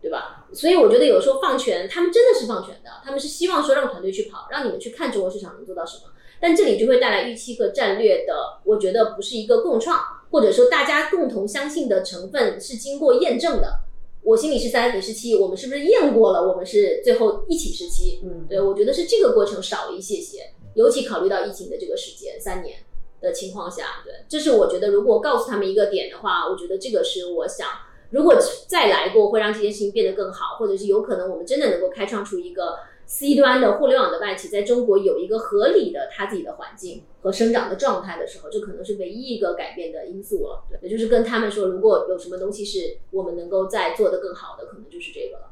[0.08, 0.46] 对吧？
[0.54, 6.04] 所以我觉得有时候放权，他们真的是放权的，他们是希望说让团队去跑，让你们去看中国市场能做到什么。
[6.40, 13.80] 但这里就会带来预期和战略的，我觉得不是一个共创，或者说大家共同相信的成分是经过验证的。
[14.22, 16.48] 我心里是三，你是七，我们是不是验过了？
[16.48, 18.20] 我们是最后一起是七。
[18.24, 22.78] 嗯，对，我觉得是这个过程少了一些些，尤其考虑到疫情的这个时间三年
[23.20, 27.66] 的情况下，对，这是我觉得如果告诉他们一个点的话，我觉得这个是我想，
[28.10, 40.64] 如果再来过会让这件事情变得更好，或者是有可能我们真的能够开创出一个 C 端的互联网的外企在中国有一个合理的它自己的环境和生长的状态的时候，这可能是唯一一个改变的因素了。
[40.70, 45.50] 对，也就是跟他们说，如果有什么东西是我们能够再做得更好的，可能就是这个了。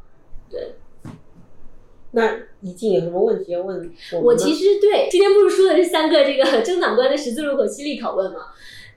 [0.51, 0.75] 对。
[2.13, 8.47] 那怡静有什么问题要问我我其实对今天不是说的是三个这个增长观的十字路口犀利拷问吗？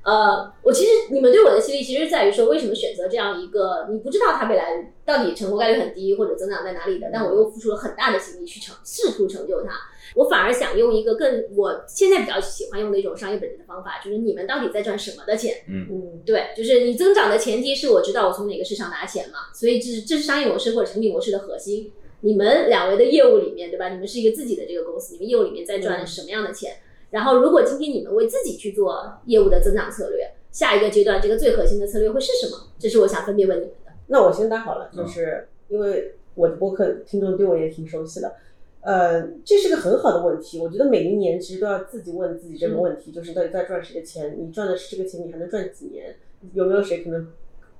[0.09, 9.69] 呃，我其实你们对我的激励其实在于说，为什么选择这样一个你不知道它未来到底成功概率很低或者增长在哪里的，但我又付出了很大的精力去成试图成就它。
[10.15, 15.57] 我反而想用一个更我现在比较喜欢用的一种商业本质的方法，就是你们到底在赚什么的钱？
[15.67, 21.91] 嗯嗯对，就是你增长的前提是我知道我从哪个市场拿钱嘛，所以这是这是商业模式或者产品模式的核心。
[22.21, 23.89] 你们两位的业务里面，对吧？
[23.89, 26.73] 你们是一个自己的这个公司，你们业务里面在赚嗯什么样的钱？
[27.11, 32.67] 然后，如果今天你们为自己去做业务的增长策略，下一个阶段这个最核心的策略会是什么？
[32.77, 33.91] 这是我想分别问你们的。
[34.07, 38.33] 那我先答好了，嗯就是因为我的播客听众对我也挺熟悉的，
[38.81, 40.59] 呃，这是个很好的问题。
[40.59, 44.35] 我觉得每一年其实都要自己问自己这个问题，就是到底在赚谁的钱？
[44.39, 46.15] 你赚的是这个钱，你还能赚几年？
[46.53, 47.27] 有没有谁可能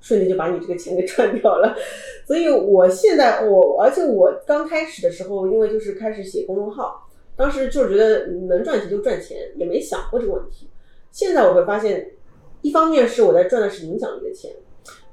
[0.00, 1.74] 瞬间就把你这个钱给赚掉了。
[2.26, 7.08] 所以我现在我，而且我刚开始的时候，因为就是开始写公众号，
[7.40, 10.68] 当时就是觉得能赚钱就赚钱，也没想过这个问题。
[11.10, 12.10] 现在我会发现，
[12.60, 14.52] 一方面是我在赚的是影响力的钱，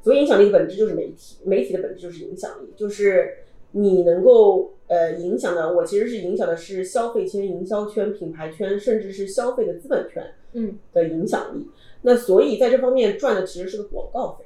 [0.03, 3.34] 所以影响力的本质就是媒体，媒体的本质就是影响力，就是
[3.71, 10.21] 你能够呃影响的，我其实是影响的是消费圈、营销圈、品牌圈，甚至是消费的资本圈，
[10.51, 11.65] 嗯的影响力。
[12.01, 14.43] 那所以在这方面赚的其实是个广告费。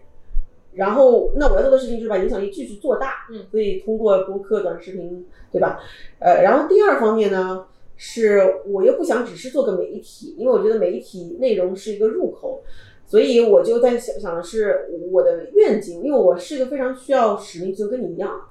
[0.74, 5.78] 然后，那我要做的事情就是把影响力继续做大，嗯，所以通过播客、短视频，对吧？
[6.18, 7.68] 呃，然后第二方面呢，
[8.04, 12.64] 是我又不想只是做个媒体，因为我觉得媒体内容是一个入口，
[13.06, 18.42] 所以我就在想想的是我的愿景，因为我是一个非常需要使命，就跟你一样，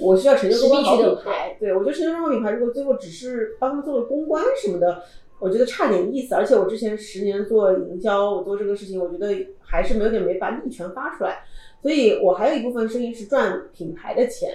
[0.00, 1.56] 我需要成就中国好品牌。
[1.60, 5.04] 对我觉得成就中国好品牌，如果最后只是帮他们做个公关什么的，
[5.38, 6.34] 我觉得差点意思。
[6.34, 11.44] 而且我之前十年做营销，我做这个事情，我觉得还是没有点没把力全发出来。
[11.80, 14.50] 所以我还有一部分生意是赚品牌的钱，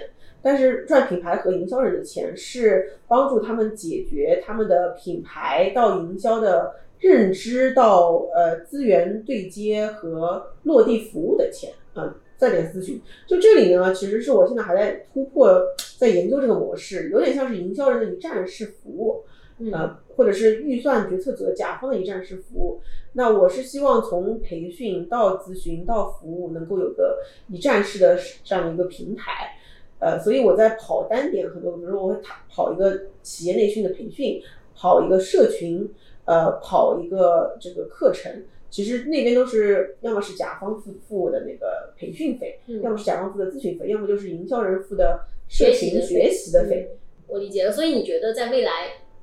[0.46, 12.14] 但是赚品牌和营销人的钱是帮助他们解决他们的品牌到营销的认知到呃资源对接和落地服务的钱嗯。
[12.38, 15.58] 再点咨询，就这里呢，其实是我现在还在突破，
[15.96, 19.24] 在研究这个模式，有点像是营销人的一站式服务，
[19.72, 22.82] 呃，或者是预算决策者甲方的一站式服务。
[23.14, 29.56] 那我是希望从培训到咨询到服务，能够有个一站式的这样的一个平台。
[29.98, 32.20] 呃，所以我在跑单点很多，比如说我会
[32.50, 34.40] 跑一个企业内训的培训，
[34.74, 35.88] 跑一个社群，
[36.24, 38.44] 呃，跑一个这个课程。
[38.68, 46.90] 其实那边都是要么是甲方付付的那个培训费，嗯要么是甲方付的咨询费，要么就是营销人付的社群学习的费。
[47.28, 48.70] 我理解了，所以你觉得在未来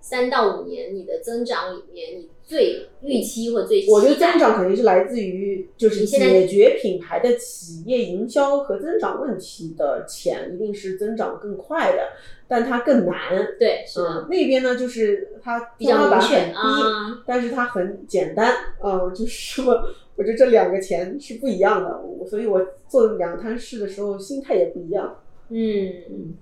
[0.01, 12.09] 三到五年，你的增长里面，你最预期或最期我觉得增长肯定是来自于就是解决品牌的企业营销和增长问题的钱，一定是增长更快的，
[12.47, 13.13] 但它更难。
[13.57, 17.23] 对是的，嗯，那边呢就是它天花板很低，啊。
[17.25, 18.53] 但是它很简单。
[18.83, 19.81] 嗯， 就是说，
[20.15, 25.17] 我觉得这两个钱是不一样的，我所以我做两摊事的时候心态也不一样。
[25.49, 26.35] 嗯，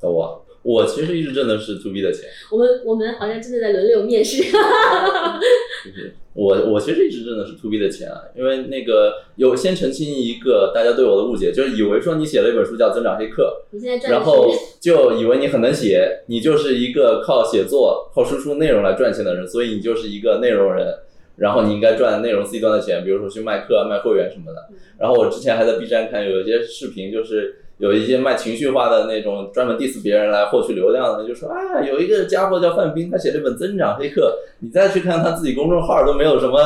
[0.00, 4.42] 找我，我其实一直挣的是 to B 的钱，我们我们好像真的在轮流面试。
[5.84, 13.62] 就是我我其实一直挣的是 to B 的钱啊，因为那个有先澄清一个大家对我的误解，就是以为说你写了一本书叫《增长黑客
[14.10, 20.94] 然后就以为你很能写，你就是一个靠写作、靠输出内容来赚钱的人，所以你就是一个内容人。
[21.36, 24.68] 然后你应该赚内容 C 端的钱，比如说去卖课、卖会员什么的。
[24.98, 36.60] 然后我之前还在 B 站看有一些视频，就是有一些卖情绪化的那种专门 diss 别人来获取流量的，就说啊，有一个家伙叫范冰，他写了一本增长黑客，你再去看他自己公众号都没有什么，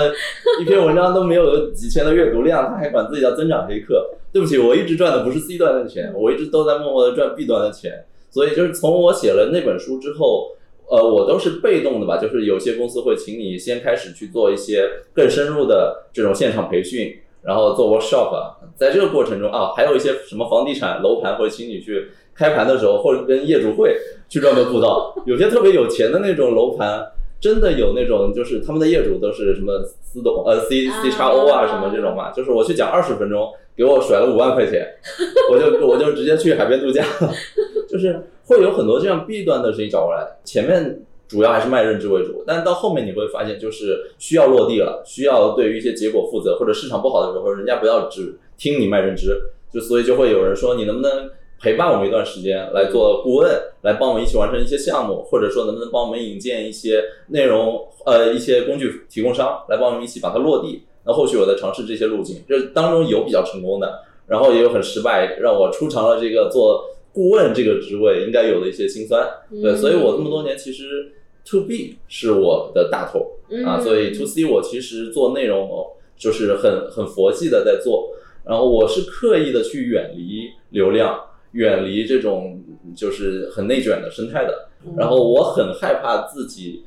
[0.60, 4.10] 一篇文章都没有几千的阅读量，他还管自己叫增长黑客。
[4.30, 8.04] 对不起，我一直赚的不是 C 端的钱，我一直都在默默的赚 B 端的钱。
[8.30, 10.50] 所以就是从我写了那本书之后。
[10.86, 17.10] 呃，我都是被动的吧，就是有些公司会请你先开始去做一些更深入的这种现场培训，
[17.44, 18.56] 然后做 workshop 啊。
[18.76, 23.96] 在这个过程中啊，还有一些什么房地产楼盘或者请你去开盘的时候，或者跟业主会
[24.28, 25.14] 去专门布道。
[25.26, 27.06] 有些特别有钱的那种楼盘，
[27.40, 34.86] 真的有那种就是他们的业主都是什么司董呃 C C 叉 O 啊什么这种嘛，就是我去讲二十分钟，给我甩了五万块钱，
[35.50, 37.04] 我就我就直接去海边度假，
[37.88, 38.20] 就是。
[38.46, 49.40] 会有很多这样弊端的事情找过来，前面主要还是卖认知为主，但到后面你会发现，就是需要落地了，需要对于一些结果负责，或者市场不好的时候，人家不要只听你卖认知，
[49.72, 53.50] 就所以就会有人说，你能不能陪伴我们一段时间来做顾问，
[53.82, 60.82] 来帮我们一起完成一些项目，或者说能不能帮我们引荐一些内容，呃，一些工具提供商来帮我们一起把它落地。
[61.06, 66.84] 那后续我再尝试这些路径，这当中有比较成功的，然后也有很失败，让我出尝了这个做。
[67.14, 69.24] 顾问这个职位应该有的一些辛酸，
[69.62, 71.12] 对，所以我这么多年其实
[71.44, 75.86] to B 是我的大头啊，所以 to C 我其实做内容
[76.16, 78.10] 就是很很佛系的在做，
[78.44, 81.18] 然后我是刻意的去远离流量，
[81.52, 82.60] 远离这种
[82.96, 86.82] 就是很内卷的生态的，然后我很害怕自己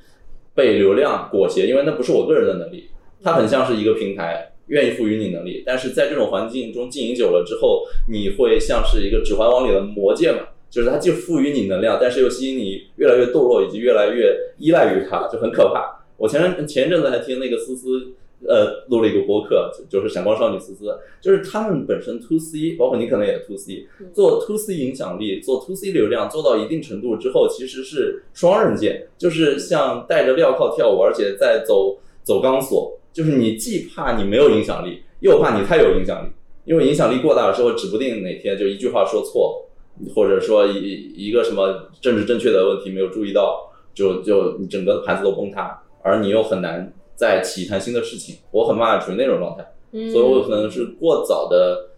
[0.54, 2.90] 被流量裹挟，因为那不是我个人的能力，
[3.24, 4.52] 它很像是一个平台。
[4.68, 10.40] 愿意赋予你能力，但是在这种环境中经营久了之后，你会像是一个《指环王》里的魔戒嘛，
[10.70, 16.06] 就是它既赋予你能量，但是又吸引你越来越堕落，以及越来越依赖于它，就很可怕。
[16.18, 18.12] 我前前一阵子还听那个思思，
[18.46, 33.00] 呃，录了一个播客，就是闪光少女思思，就是他们本身 to C，包括你可能也 to C，做 to C 影响力，做 to C 流量做到一定程度之后，其实是双刃剑，就是像带着镣铐跳舞，而且在走走钢索。
[33.18, 36.30] 就是你既怕你没有影响力，又怕你太有影响力，
[36.66, 39.68] 因为影响力过大了之后，指不定哪天就一句话说错，
[40.14, 48.36] 或者说一一个什么政治正确的问题没有注意到，就就你整个盘子都崩塌，而你又很难再起一摊新的事情。
[48.52, 51.90] 我很怕处于那种状态，嗯所以我可能是过早的，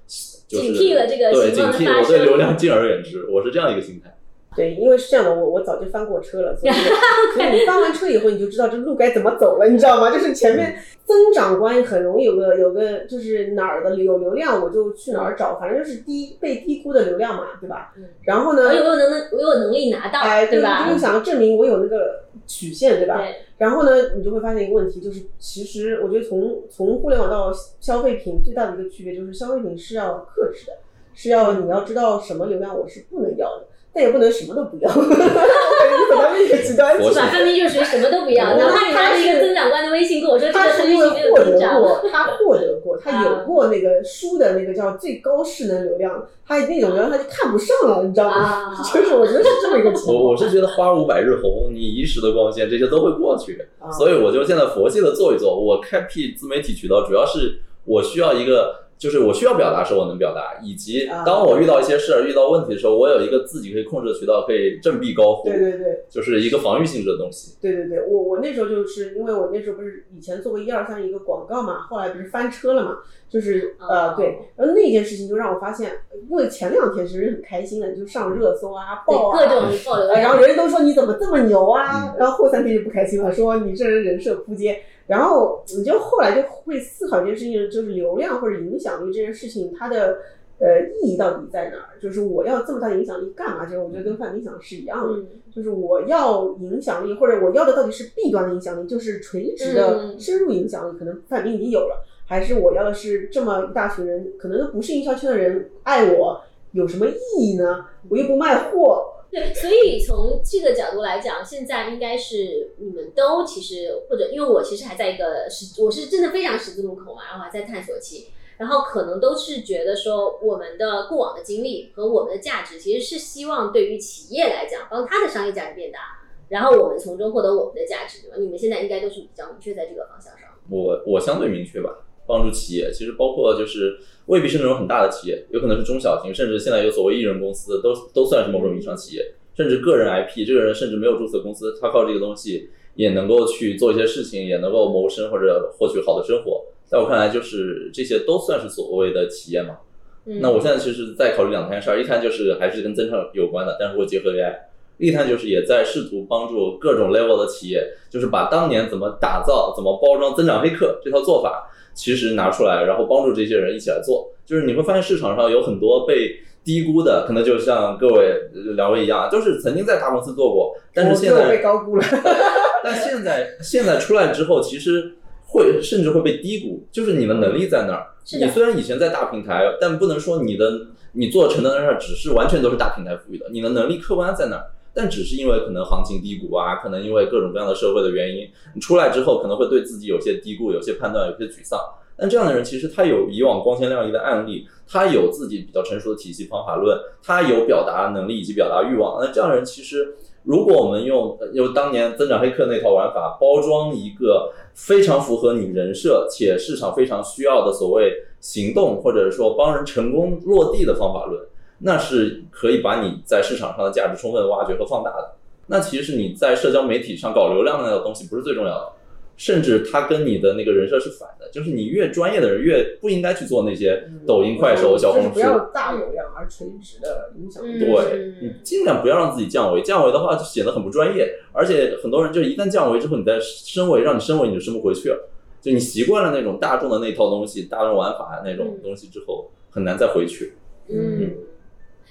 [0.48, 4.16] 就是警惕了这个对警惕，我对流量敬而远之，我是这样一个心态。
[4.56, 6.74] 对，因为是这样的，我我早就翻过车了，所以
[7.36, 10.10] 所以你翻完车以后，你就知道这路该怎么走了，你知道吗？
[10.12, 10.76] 就是前面
[11.06, 18.06] 增长观很容易有个有个就是哪儿的有流量我就去哪儿找，反正就是低被低估的流量嘛，对吧嗯？
[18.24, 20.90] 然后呢我，有没有能我有能力拿到，哎，对吧？
[20.92, 23.18] 就想要证明我有那个曲线，对吧？
[23.18, 30.74] 对，然后呢，你就会发现一个问题，就是其实我觉得从从互联网到消费品最大的一个区别就是消费品是要克制的，
[31.14, 33.66] 是要你要知道什么流量我是不能要的，
[34.00, 37.28] 但也不能什么都不要，我感觉走到另一个极端去我是吧？
[37.28, 48.38] 分明就是属于什么都不要，哪怕你拿了一个增长官的微信跟我说这他是因为信没有获得增长，过，他获得过，他啊有过那个书的那个叫最高势能流量，他那种流量他就看不上了，你知道吗？
[48.38, 50.16] 啊 就是我觉得是这么一个情况。
[50.16, 55.60] 我我是觉得花无百日红，你一时的光鲜这些都会过去，啊所以我就现在佛系的做一做。
[55.60, 61.24] 我开辟自媒体渠道，主要是我需要一个，就是我需要表达时候我能表达，以及啊。
[61.26, 66.04] 当我遇到一些事儿、遇到问题的时候，我有一个自己可以控制的渠道，可以振臂高呼，对对对。
[66.10, 67.56] 就是一个防御性质的东西。
[67.62, 72.98] 对对对，我我那时候就是因为我那时候不是以前做过一二三一个广告嘛，后来不是翻车了嘛，
[73.30, 75.92] 就是呃哦对，然后那件事情就让我发现，
[76.30, 81.80] 因为前两天其实很开心的，就上热搜啊、爆啊，各种爆流呃，然后量，人人都说你怎么这么牛嗯。
[81.80, 90.20] 啊，然后后三天就不开心了，说你这人人设扑街，然后你就后来就会思考一件事情，就是流量或者影响力这件事情它的。
[90.62, 91.96] 呃，意义到底在哪儿？
[92.02, 93.64] 就是我要这么大的影响力干嘛？
[93.64, 106.42] 就是我觉得跟范冰想是一样的，嗯，就是我要影响力，或者我要的到底是弊端的影响力，就是垂直的嗯深入影响力，可能范冰已经有了，还是我要的是这么一大群人，可能都不是营销圈的人爱我，
[106.74, 107.86] 有什么意义呢？
[108.10, 126.00] 我又不卖货，对，所以从这个角度来讲，现在应该是你们都其实或者因为我其实还在一个十，我是真的非常十字路口嘛，然后还在探索期，然后可能都是觉得说我们的过往的经历和我们的价值，其实是希望对于企业来讲，帮它的商业价值变大，
[126.48, 128.38] 然后我们从中获得我们的价值，对吧？
[128.40, 130.50] 你们现在应该都是比较明确在这个方向上。
[130.72, 134.00] 我我相对明确吧，帮助企业，其实包括就是
[134.30, 146.66] 未必是那种很大的企业，有可能是中小型，甚至现在有所谓艺人公司，都都算是某种意义上企业，甚至个人 IP，这个人甚至没有注册公司，他靠这个东西也能够去做一些事情，也能够谋生或者获取好的生活。
[146.86, 149.78] 在我看来，就是这些都算是所谓的企业嘛。
[150.26, 154.54] 嗯，那我现在其实在考虑两摊事儿，一摊就是还是跟增长有关的，但是会结合 AI；
[155.00, 164.32] 另一摊就是也在试图帮助各种 level 的企业，就是把当年怎么打造、怎么包装增长黑客这套做法，其实拿出来，然后帮助这些人一起来做。
[164.46, 166.36] 就是你会发现市场上有很多被
[166.66, 172.04] 低估的，可能就像各位呃两位一样，就是曾经在大公司做过，但是现我觉得我被在高估了。
[172.84, 175.14] 但现在现在出来之后，其实
[175.48, 178.06] 会甚至会被低估，就是你的能力在那儿。
[178.38, 180.70] 你虽然以前在大平台，但不能说你的
[181.14, 184.66] 你做成的那事儿只是完全都是大平台赋予的，你的能力客观在那儿。
[184.94, 191.80] 但只是因为可能行情低谷啊，可能因为各种各样的社会的原因，你出来之后可能会对自己有些低估，有些判断，有些沮丧。
[192.18, 199.24] 但这样的人其实他有以往光鲜亮丽的案例，他有自己比较成熟的体系方法论，他有表达能力以及表达欲望。
[199.24, 208.12] 那这样的人其实，如果我们用用当年增长黑客那套玩法包装一个非常符合你人设且市场非常需要的所谓
[208.42, 211.42] 行动，或者说帮人成功落地的方法论，
[211.80, 215.32] 那是可以把你在市场上的价值充分挖掘和放大的。
[215.68, 218.92] 那其实是你在社交媒体上搞流量的那个东西不是最重要的，
[219.38, 225.30] 甚至它跟你的那个人设是反的，就是你越专业的人越不应该去做那些抖音、快手、小红书。
[225.30, 235.30] 就是不要大流量而垂直的影响对你尽量不要让自己降维，降维的话就显得很不专业，而且很多人就一旦降维之后，你再升维，让你升维你就升不回去了。
[235.62, 240.54] 就你习惯了那种大众的那套东西、大众玩法那种东西之后，很难再回去。
[240.88, 241.32] 嗯，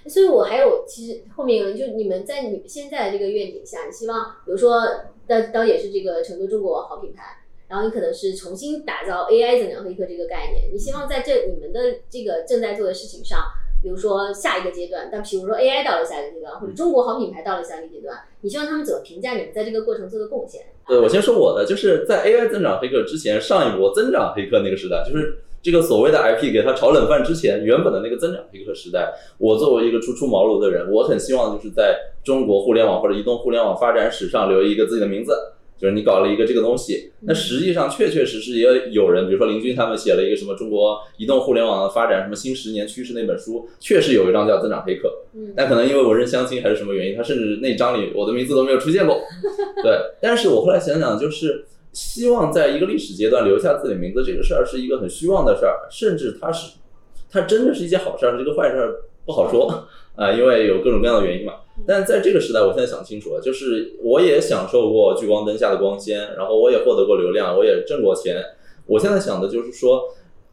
[0.08, 4.82] 所以我还有其实后面就你们在你们现在的这个愿景下，你希望比如说
[5.26, 7.22] 当当也是这个成都中国好品牌，
[7.68, 13.38] 然后你可能是重新打造 AI 增长黑客这个概念，你希望在这你们的这个正在做的事情上。
[13.80, 20.62] 比如说下一个阶段，但比如说 AI 到了下一个阶段，或者中国好品牌到了下一个阶段，你希望他们怎么评价你们在这个过程做的贡献？
[20.88, 25.38] 对我先说我的，就是在 AI 增长黑客之前，上一波增长黑客那个时代，就是
[25.70, 31.94] 这个所谓的 IP 给他炒冷饭之前，原本的那个增长黑客时代，我作为一个初出茅庐的人，我很希望就是在
[32.24, 35.32] 中国互联网或者移动互联网发展史上留一个自己的名字。
[35.80, 45.08] 就是你搞了一个这个东西，那实际上确确实实也有人，比如说林军他们写了一个什么中国移动互联网的发展什么新十年趋势那本书，确实有一章叫增长黑客。
[45.36, 49.20] 嗯但可能因为我认相亲还是什么原因，他甚至那章里我的名字都没有出现过。
[49.84, 51.64] 对，但是我后来想想，就是
[51.98, 56.76] 希望在一个历史阶段留下自己的名字这个事儿是一个很虚妄的事儿，甚至它是
[57.28, 61.54] 它真的是一件好事儿，是一个坏事儿不好说啊、因为有各种各样的原因嘛。
[61.84, 68.44] 但在这个时代，我现在想清楚了，就是我也享受过聚光灯下的光鲜，然后我也获得过流量，我也挣过钱。
[68.86, 70.04] 我现在想的就是说，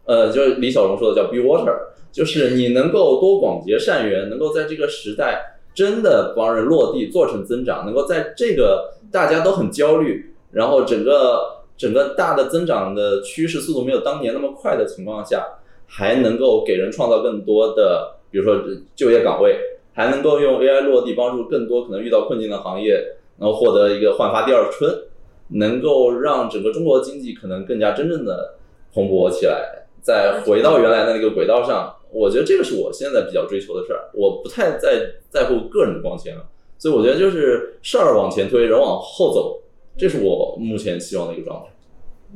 [0.06, 1.76] 呃，就是李小龙说的叫 “be water”，
[2.12, 15.46] 就是你能够多广结善缘，能够在这个时代真的帮人落地做成增长，能够在这个大家都很焦虑，然后整个整个大的增长的趋势速度没有当年那么快的情况下，
[15.86, 18.64] 还能够给人创造更多的，比如说
[18.96, 19.60] 就业岗位，
[19.94, 24.90] 还能够用 AI 落地帮助更多可能遇到困境的行业，能够获得一个焕发第二春，
[25.50, 28.56] 能够让整个中国经济可能更加真正的
[28.94, 31.94] 蓬勃起来，再回到原来的那个轨道上。
[32.12, 36.46] 我觉得这个是我现在比较追求的事儿，我不太在在乎个人的光鲜了，
[36.78, 39.60] 所以我觉得就是事儿往前推，人往后走，
[39.98, 41.72] 这是我目前希望的一个状态。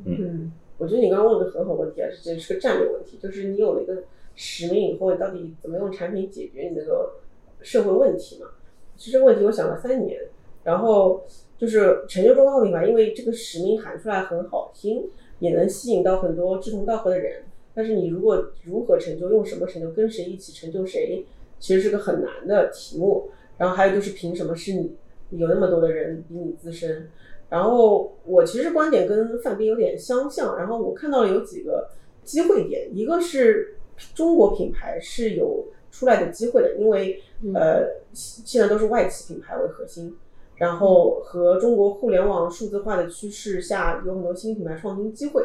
[0.05, 4.03] 嗯，我觉得你刚刚问的很好问题啊，这是个战略问题，就是你有了一个
[4.35, 7.15] 使命以后，你到底怎么用产品解决你这个
[7.61, 8.47] 社会问题嘛？
[8.95, 10.21] 其实这个问题我想了三年，
[10.63, 11.25] 然后
[11.57, 17.43] 就是成就中国好品牌，因为这个使命喊出来很好听，也能吸引到很多志同道合的人。
[17.73, 21.25] 但是你如果如何成就，用什么成就，跟谁一起成就谁，
[21.59, 23.29] 其实是个很难的题目。
[23.57, 24.95] 然后还有就是凭什么是你？
[25.31, 27.07] 有那么多的人比你资深，
[27.49, 31.89] 然后我其实观点跟范斌有点相像，然后我看到了有几个
[32.23, 33.75] 机会点，一个是
[34.13, 37.21] 中国品牌是有出来的机会的，因为
[37.55, 40.15] 呃现在都是外企品牌为核心，
[40.57, 45.43] 然后和中国互联网数字化的趋势下，有很多新品牌创新机会。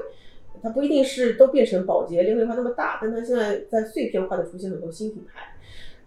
[0.62, 5.54] 它不一定是都变成宝洁、联合利华那么大，但它现在在碎片化的出现很多新品牌，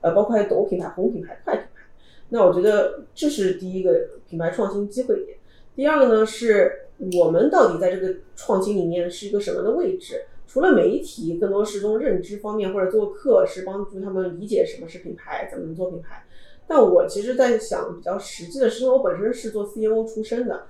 [0.01, 1.81] 呃，包括抖品牌、红品牌、快品牌。
[2.29, 5.36] 那我觉得这是第一个品牌创新机会点。
[5.77, 6.87] 第二个呢，是
[7.19, 10.23] 我们到底在这个创新里面是一个什么样的位置？
[10.47, 16.25] 除了媒体，更多是从认知方面或者做课，是帮助他们理解什么是品牌，怎么能做品牌。
[16.65, 20.63] 但我其实在想比较实际的是，因为我本身是做 CMO 出身的，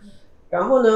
[0.50, 0.90] 然后呢，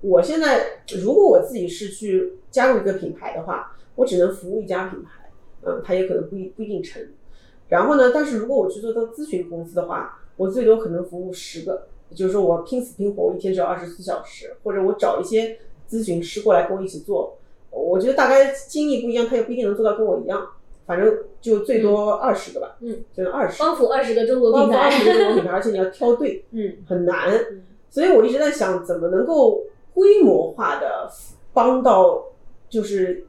[0.00, 5.28] 我现在如果我自己是去加入一个品牌的话，我只能服务一家品牌，
[5.62, 7.02] 嗯，它也可能不一不一定成。
[7.68, 15.58] 然后呢，但是如果我去做到咨询公司的话，我最多可能服务十个，就是说我拼死拼活，一天只有二十四小时，或者我找一些
[15.88, 17.36] 咨询师过来跟我一起做。
[17.70, 20.44] 我觉得大概经历不一样，他也不一定能做到跟我一样，
[20.86, 27.62] 反正就最多二十个吧，嗯，就二十，帮扶二十个中国品牌，帮扶二十个中国品牌，而且你要挑对，嗯，很难嗯。
[27.88, 29.62] 所以我一直在想，怎么能够
[29.94, 31.08] 规模化的
[31.52, 32.24] 帮到
[32.68, 33.24] 就是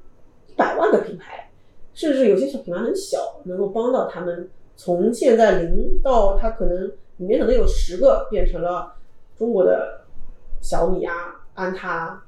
[0.47, 1.51] 一百万个品牌，
[1.93, 8.95] 甚至有些小品牌很小，能够帮到他们从现在零到他可能里面可能有十个变成了
[9.37, 10.01] 中国的
[10.59, 11.13] 小米啊、
[11.53, 12.23] 安踏，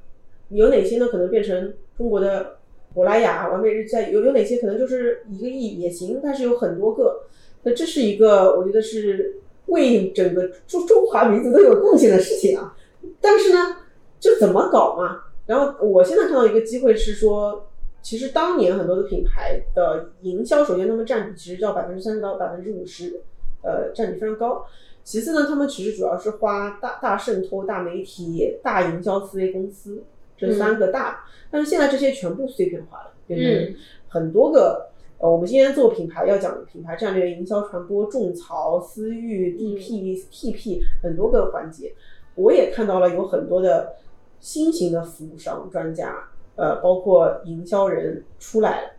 [0.50, 1.08] 有哪些呢？
[1.08, 2.58] 可能变成中国的
[2.94, 7.24] 珀莱雅、完美日记，有有哪些可能就是一个亿也行，但是有很多个。
[7.64, 12.78] 那这是一个我觉得是为整个中中华民族都有贡献的事情啊。
[13.20, 13.78] 但是呢，
[14.20, 15.24] 这怎么搞嘛？
[15.48, 17.68] 然后我现在看到一个机会是说，
[18.02, 23.22] 其实当年很多的品牌的营销，首先他们占比其实要百分之三十到百分之五十，
[23.64, 24.66] 呃，占比非常高。
[25.04, 30.04] 其次呢，他们其实主要是花大大渗透、大媒体、大营销思维公司
[30.38, 33.76] 这三个大，但是现在这些全部碎片化了，变成
[34.08, 34.90] 很多个。
[35.20, 41.94] 呃，我们今天做品牌要讲品牌战略、营销传播、种草、私域、DP、TP 很多个环节。
[42.36, 43.96] 我也看到了有很多的
[44.42, 46.14] 新型的服务商、专家，
[46.58, 48.90] 呃，包括营销人出来了，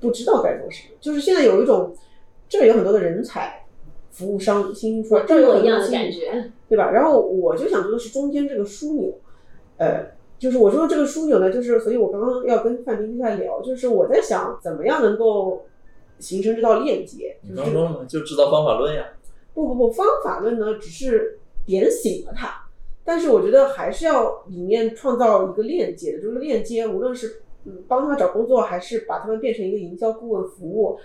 [0.00, 0.94] 不知道该做什么。
[0.98, 1.94] 就是现在有一种，
[2.48, 3.66] 这儿有很多的人才，
[4.10, 6.90] 服务商新兴出来，这儿有很一样的感觉， 对吧？
[6.90, 9.12] 然后我就想做的是中间这个枢纽，
[9.78, 10.06] 呃，
[10.38, 15.64] 就是我说这个枢纽呢，就是所以我刚刚要跟范冰冰在聊，就是我在想怎么样能够
[16.18, 18.06] 形成这道链接，你就是刚说了吗？
[18.08, 19.06] 就制造方法论呀。
[19.54, 22.66] 不不不，方法论呢只是点醒了他，
[23.04, 30.98] 但是我觉得还是要里面创造一个链接的，这个链接无论是嗯帮他们找工作，还是把他们变成一个营销顾问服务，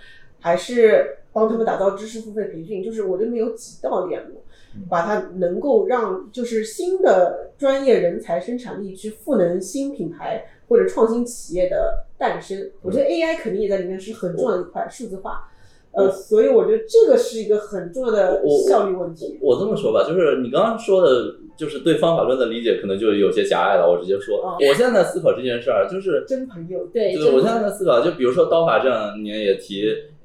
[0.46, 4.44] 还是帮他们打造知识付费培训，就是我这边有几道链路，
[4.88, 12.70] 把它能够让就是新的专业人才生产力去赋能新品牌或者创新企业的诞生。
[12.80, 15.50] 我觉得 AI 肯定也在里面是很重要的一块，数字化。
[15.90, 19.36] 呃，所以我觉得这个是一个很重要的效率问题。
[19.40, 23.90] 我这么说吧，就是你刚刚说的，就是对方法论的理解可能就有些狭隘了。
[23.90, 29.84] 我直接说，哦我现在在思考这件事儿，就是真朋友，对，对，我现在在思考，就比如说刀法这两年也提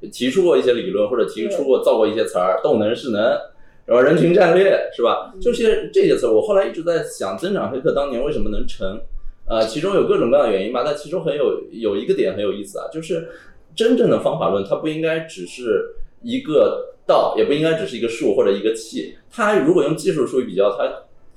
[0.09, 3.21] 提出过一些理论，或者提出过造过一些词儿，动能、势能，
[3.85, 5.31] 然后人群战略，是吧？
[5.33, 8.99] 嗯这些这些词儿，我后来一直在想，增长黑客当年为什么能成？
[9.47, 13.29] 呃，其中有各种各样的原因吧，但其中很有有一个点很有意思啊，就是
[13.75, 20.89] 真正的方法论，它不应该只是一个道，也不应该只是一个术或者一个器，它如果用技术术语比较，它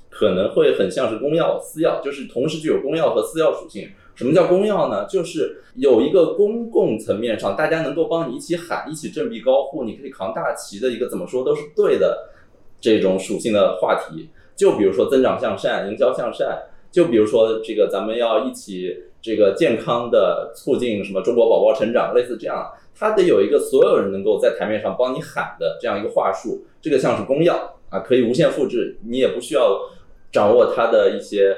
[0.09, 3.89] 可能会很像是公钥、私钥，就是同时具有公钥和私钥属性。
[4.15, 5.05] 什么叫公钥呢？
[5.05, 12.29] 就是有一个公共层面上，大家能够帮你一起喊、一起振臂高呼，你可以扛大旗的一个怎么说都是对的
[12.79, 14.29] 这种属性的话题。
[14.55, 16.57] 就比如说增长向善、营销向善，
[16.89, 26.65] 就比如说这个咱们要一起这个健康的促进什么中国宝宝成长，类似这样，它得有一个所有人能够在台面上帮你喊的这样一个话术。
[26.81, 27.53] 这个像是公钥
[27.89, 29.77] 啊，可以无限复制，你也不需要
[30.31, 31.53] 掌握它的一些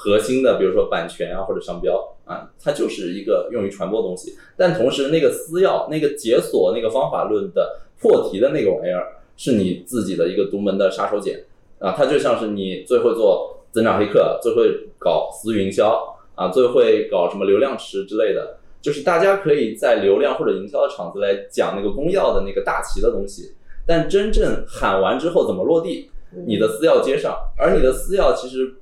[0.00, 4.36] 核心的，比如说版权啊或者商标啊，它就是一个用于传播的东西。
[4.56, 11.36] 但同时，那个私钥、那个解锁、那个方法论的破题的那个玩意儿，是你自己的一个独门的杀手锏
[11.80, 18.58] 啊，它就像是你最会做增长黑客，最会搞私营销啊，最会搞什么流量池之类的。
[18.80, 23.52] 就是大家可以在流量或者营销的场子来讲那个公钥的那个大旗的东西，
[23.84, 26.08] 但真正喊完之后怎么落地，
[26.46, 28.74] 你的私钥接上，而你的私钥其实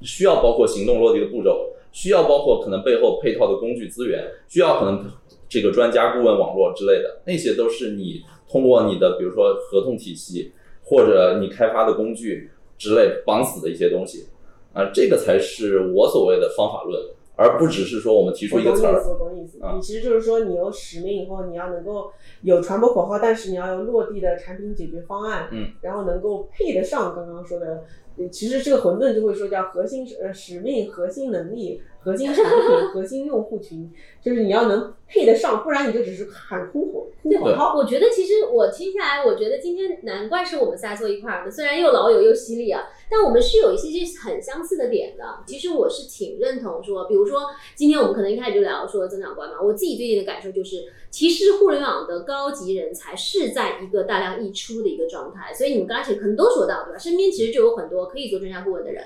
[0.00, 5.10] 需要包括行动落地的步骤，需要包括可能背后配套的工具资源，需要可能
[5.48, 10.52] 这个专家顾问网络之类的，那些都是你通过你的比如说合同体系
[10.84, 14.28] 或者你开发的工具之类绑死的一些东西
[14.72, 17.02] 啊，这个才是我所谓的方法论，
[17.34, 19.62] 而不只是说我们提出一个词儿我懂意思，我懂意思。
[19.62, 27.84] 啊你其实就是说，你有使命以后，你要能够有传播口号，但是你要有落地的产品解决方案，嗯，然后能够配得上刚刚说的。
[28.18, 33.90] 呃其实这个混沌就会说叫核心呃使命、核心能力、核心产品、 核心用户群，
[34.22, 37.76] 就是你要能配得上，不然你就只是喊空口空口号。
[37.76, 45.24] 我觉得其实我听下来，我觉得今天难怪是我们仨坐一块儿的，虽然又老友又犀利啊，但我们是有一些些很相似的点的。
[45.46, 47.42] 其实我是挺认同说，比如说
[47.74, 56.98] 今天我们可能一开始就聊说增长观嘛，我自己最近的感受就是，其实互联网的高级人才是在一个大量溢出的一个状态，所以你们刚才可能都说到对吧？
[56.98, 59.02] 身边其实就有很多可以做专家顾问的人，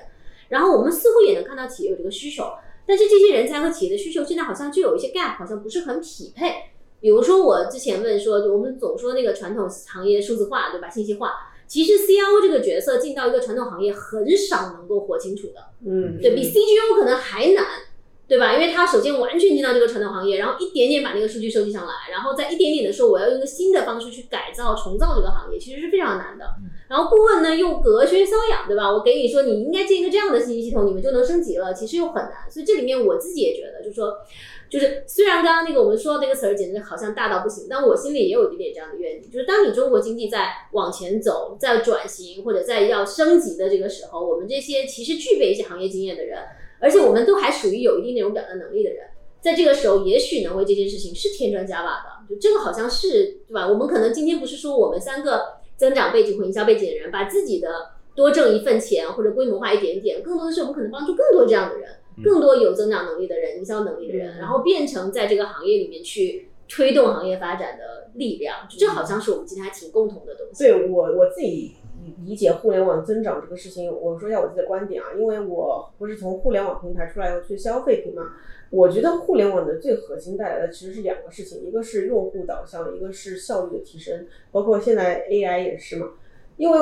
[0.49, 2.43] 然后我们似乎也能看到企业有这个需求，
[2.85, 6.53] 但是这些人才和企业的需求现在好像就有一些 gap，好像不是很匹配。
[6.99, 10.89] 比如说我之前问说，我们总说那个传统行业数字化，对吧？
[10.89, 11.31] 信息化，
[11.67, 17.65] 其实 CIO 这个角色进到一个传统行业很少能够活清楚的，嗯，对比 CGO 可能还难，
[18.27, 18.53] 对吧？
[18.53, 26.45] 因为他首先完全进到这个传统行业，然后一点点把那个数据收集上来，然后再一点点的说我要用一个新的方式去改造、重造这个行业，其实是非常难的。
[26.89, 28.91] 然后顾问呢又隔靴搔痒，对吧？
[28.91, 32.49] 我给你说你应该建一个这样的信息系统，你们就能升级了，其实又很难。
[32.49, 34.13] 所以这里面我自己也觉得，就是说。
[34.69, 46.39] 就是虽然刚刚那个我们说到那个词儿简直好像大到不行，但我心里也有一点这样的愿景，就是当你中国经济在往前走、在转型或者在要升级的这个时候，我们这些其实具备一些行业经验的人，
[46.83, 49.07] 而且我们都还属于有一定内容表达能力的人，
[49.41, 52.27] 在这个时候也许能为这件事情是添砖加瓦的。
[52.29, 53.65] 就这个好像是对吧？
[53.67, 55.43] 我们可能今天不是说我们三个
[55.77, 57.69] 增长背景或营销背景的人把自己的
[58.15, 61.89] 多挣一份钱或者规模化一点点，更多的是我们可能帮助更多这样的人。
[62.23, 70.63] 更多有增长能力的人、营销能力的人，嗯然后变成在这个行业里面去推动行业发展的力量，这好像是我们今天还挺共同的东西。
[70.63, 71.73] 对我我自己
[72.25, 78.31] 理解互联网增长这个事情，我说一下我自己的观点啊，因为我不是从互联网平台出来要去消费品嘛，
[78.69, 86.09] 我觉得互联网的最核心带来的其实是两个事情，一个是用户导向，一个是效率的提升，包括现在 AI 也是嘛，
[86.57, 86.79] 因为。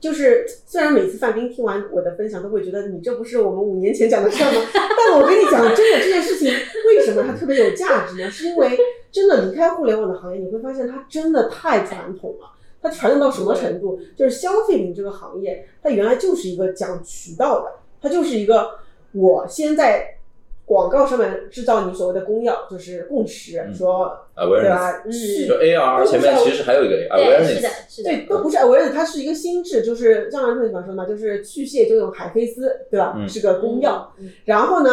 [0.00, 4.50] 就是虽然每次范冰听完我的分享都会觉得你这不是我们五年前讲的事吗？
[4.72, 6.50] 但我跟你讲，真的这件事情
[6.86, 8.30] 为什么它特别有价值呢？
[8.30, 8.78] 是因为
[9.12, 12.50] 真的离开互联网的行业，你会发现它真的太传统了。
[12.82, 13.98] 它传统到什么程度？
[14.16, 18.70] 就是消费品这个行业，它原来就是一个讲渠道的，它就是一个
[19.12, 20.16] 我先在
[20.64, 25.02] 广告上面制造你所谓的公钥，就是共识，嗯说对吧？
[25.04, 28.10] 嗯去就 AR 前面其实还有一个对，是 awareness，的，是的。
[28.10, 33.14] 对，都不是 awareness，它是一个心智，就是张兰特怎么说嘛，就是去屑就用海飞丝，对吧？
[33.18, 34.06] 嗯是个公钥。
[34.18, 34.90] 嗯然后呢，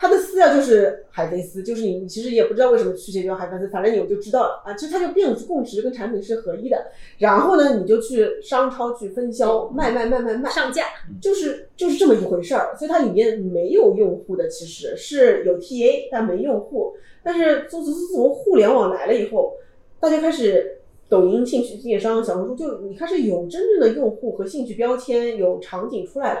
[0.00, 4.72] 它的饲料就是海飞丝，就是你你其实也不知道为什么去屑就用海飞丝，反正你就知道了啊。
[4.72, 6.86] 其实它就变共识跟产品是合一的。
[7.18, 10.86] 然后呢，你就去商超去分销，卖卖卖卖卖，上架，
[11.20, 12.74] 就是就是这么一回事儿。
[12.78, 16.94] 所以它里面没有用户的，其实是有 TA 但没用户。
[17.22, 19.52] 但是自自自从互联网来了以后，
[20.00, 20.78] 大家开始
[21.10, 26.40] 抖音兴趣电商、小红书，就你开始有真正的用户和兴趣标签，有场景出来了，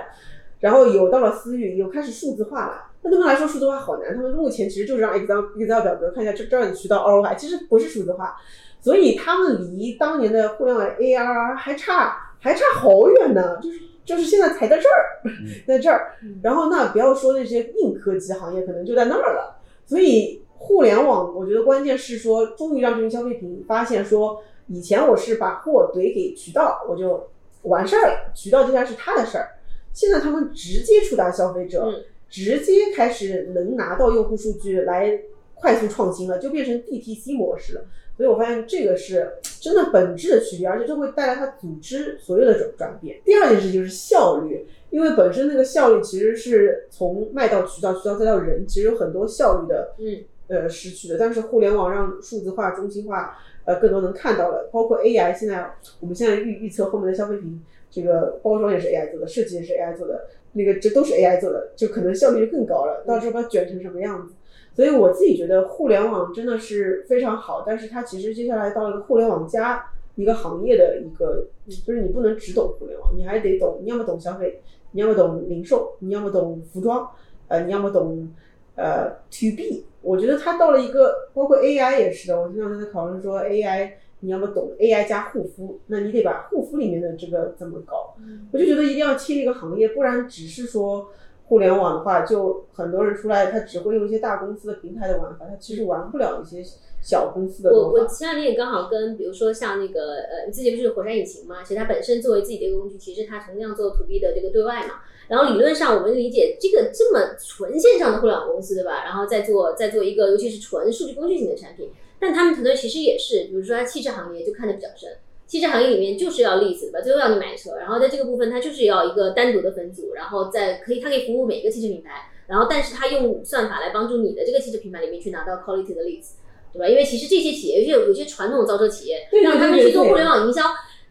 [0.60, 2.86] 然后有到了私域，有开始数字化了。
[3.02, 4.14] 那对他们来说，数字化好难。
[4.14, 8.36] 他们目前其实就是让 Excel Excel 表格看一下这这儿的渠道 ROI，其实不是数字化，
[8.80, 13.58] 所以他们离当年的互联网 ARR 还差还差好远呢。
[13.62, 15.32] 就是就是现在才在这儿，
[15.66, 16.12] 在这儿。
[16.42, 19.56] 然后那不要说那些硬科技行业，可能就在那儿了。
[19.86, 27.30] 所以互联网，我觉得关键是说，终于让这群消费品发现说，以前我是把货怼给渠道，我就
[27.62, 29.48] 完事儿了，渠道接下来是他的事儿。
[29.92, 31.84] 现在他们直接触达消费者。
[31.86, 35.20] 嗯直接开始能拿到用户数据来
[35.56, 37.84] 快速创新了，就变成 DTC 模式了。
[38.16, 43.18] 所以我发现这个是真的本质的区别，而且这会带来它组织所有的转转变。
[43.24, 51.16] 第二件事就是效率，因为本身那个效率其实是从卖到渠道，渠道再到人，其实有很多效率的嗯呃失去的。
[51.18, 60.26] 但是互联网让数字化、中心化呃更多能看到了，包括 AI，现在我们现在预预测后面的消费品，这个包装也是 AI 做的，设计也是 AI 做的。
[60.52, 63.04] 那个这都是 AI 做的，就可能效率就更高了。
[63.06, 64.34] 到时候把它卷成什么样子？
[64.74, 69.84] 所以我自己觉得互联网真的是非常好，但是它其实接下来到了一个互联网加
[70.14, 74.60] 一个行业的一个，就是你不能只懂互联网，你还得懂，你要么懂消费，
[74.92, 77.08] 你要么懂零售，你要么懂服装，
[77.48, 78.28] 呃，你要么懂
[78.76, 79.84] 呃 to B。
[80.02, 82.40] 我觉得它到了一个，包括 AI 也是的。
[82.40, 83.92] 我经常在讨论说 AI。
[84.20, 88.14] 你要么懂 AI 加护肤，那你得把护肤里面的这个怎么搞？
[88.52, 91.08] 我就觉得一定要切一个行业，不然只是说
[91.46, 96.62] 互联网的话，就很多人出来，他只会用一些大公司的平台的玩法，他其实玩不了一些
[97.02, 101.62] 小公司的我我前两天也刚好跟，比如说像那个呃，你自己不是火山引擎嘛？
[101.62, 104.96] 其实它本身作为自己的一个工具，其实它同样做 to B 的这个对外嘛。
[105.28, 109.04] 然后理论上我们理解这个这么纯线上的互联网公司，对吧？
[109.04, 111.90] 然后再做再做一个，尤其是纯数据工具型的产品。
[112.20, 115.10] 但他们团队其实也是，比如说它汽车行业就看得比较深，
[115.46, 117.00] 汽车行业里面就是要 lease 对吧？
[117.00, 126.32] 最后要你买车，然后在这个部分它就是要一个单独的分组，然后在可以它可以服务每个汽车品牌，然后但是它用算法来帮助你的这个汽车品牌里面去拿到 quality 的 leads，
[126.72, 126.86] 对吧？
[126.86, 130.62] 因为其实这些企业，有些有些传统造车企业，让他们去做互联网营销。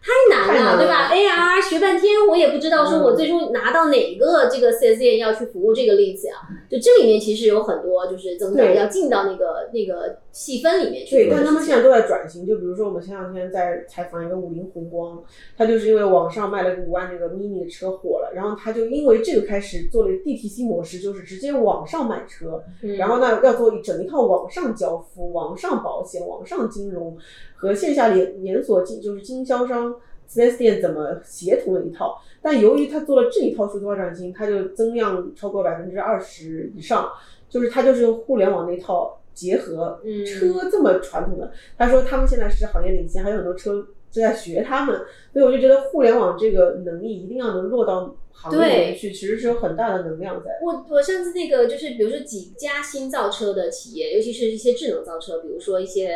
[0.01, 6.35] 太难了，对吧？AR 学半天，我也不知道说我最终拿到哪个这个 4S 店要去服务这个例子呀？
[6.71, 11.17] 就这里面其实有很多就是增长要进到那个那个细分里面去。
[11.17, 12.47] 对，但他们现在都在转型。
[12.47, 15.21] 就比如说我们前两天在采访一个五菱宏光，
[15.57, 22.63] 他就是因为网上卖了个五万那个 mini 的车火了，然后他就因为这个开始做了 DTC 模式，就是直接网上买车，
[22.97, 27.17] 然后呢要做一整一套网上交付、网上保险、网上金融
[27.55, 29.93] 和线下连连锁经就是经销商。
[30.25, 32.21] 四 S 店怎么协同的一套？
[32.39, 37.09] 但由于他做了这一套数字化转型，他就增量超过百分之二十以上，
[37.49, 41.51] 就是他就是用互联网那套结合车这么传统的。
[41.77, 44.99] 他说他们现在是行业领先，还有很多车正在学他们，
[45.31, 48.15] 所以我就觉得互联网这个能力一定要能落到。
[48.41, 50.49] 行业里面去，其实是有很大的能量在。
[50.63, 56.15] 我我上次那个就是，比如说几家新造车的企业，尤其是一些智能造车，比如说一些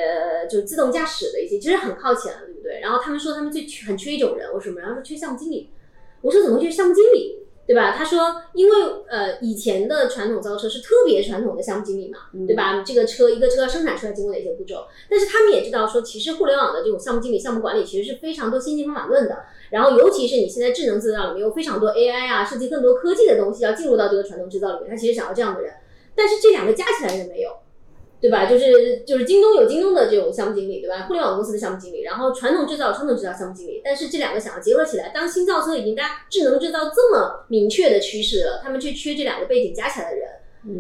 [0.50, 2.80] 就是自动驾驶的一些，其实很靠前了，对不对？
[2.80, 4.80] 然后他们说他们最很缺一种人，为什么？
[4.80, 5.70] 然后说缺项目经理。
[6.22, 7.43] 我说怎么缺项目经理？
[7.66, 7.96] 对吧？
[7.96, 8.76] 他说，因为
[9.08, 12.84] 呃，以前的传统造车是特别传统的项目经理嘛，对吧？
[12.86, 14.86] 这个车一个车要生产出来经过哪些步骤？
[15.10, 19.46] 但是他们也知道说，其实互联网的这种项目经理、项目管理其实是非常多先进方法论的。
[19.70, 25.74] 然后，尤其是你现在智能制造里面有非常多 AI 啊，涉及更多科技的东西要进入到这个传统制造里面，他其实想要这样的人。
[26.16, 27.50] 但是这两个加起来人没有。
[28.24, 28.46] 对吧？
[28.46, 31.08] 就是就是京东有京东的这种项目经理，对吧？
[31.10, 40.30] 互联网公司的项目经理，然后传统制造传统制造项目经理，但是这两个想要结合起来，当新造车已经在智能制造这么明确的趋势了，他们却缺这两个背景加起来的人。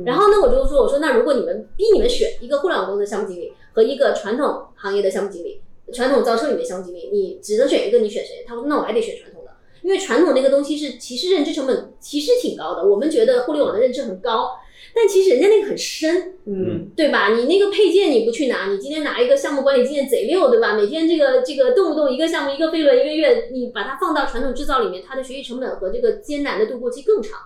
[0.05, 8.45] 然后呢，我就说，我说那如果你们逼你们选一个互联网公司的项目经理和一个传统行业的项目经理，传统造车里面的项目经理，你只能选一个，你选谁？
[8.47, 14.51] 他说那我还得选传统的，因为传统那个东西是其实认知成本其实挺高的，我们觉得互联网的认知很高。
[14.95, 17.35] 但其实人家那个很深，嗯，对吧？
[17.35, 20.75] 你那个配件你不去拿，你今天拿一个项目管理经验贼溜，对吧？
[20.75, 27.39] 每天这个这个动不动一个项目一个飞轮一个月，你把它放到传统制造里面，它的学习成本和这个艰难的度过期更长。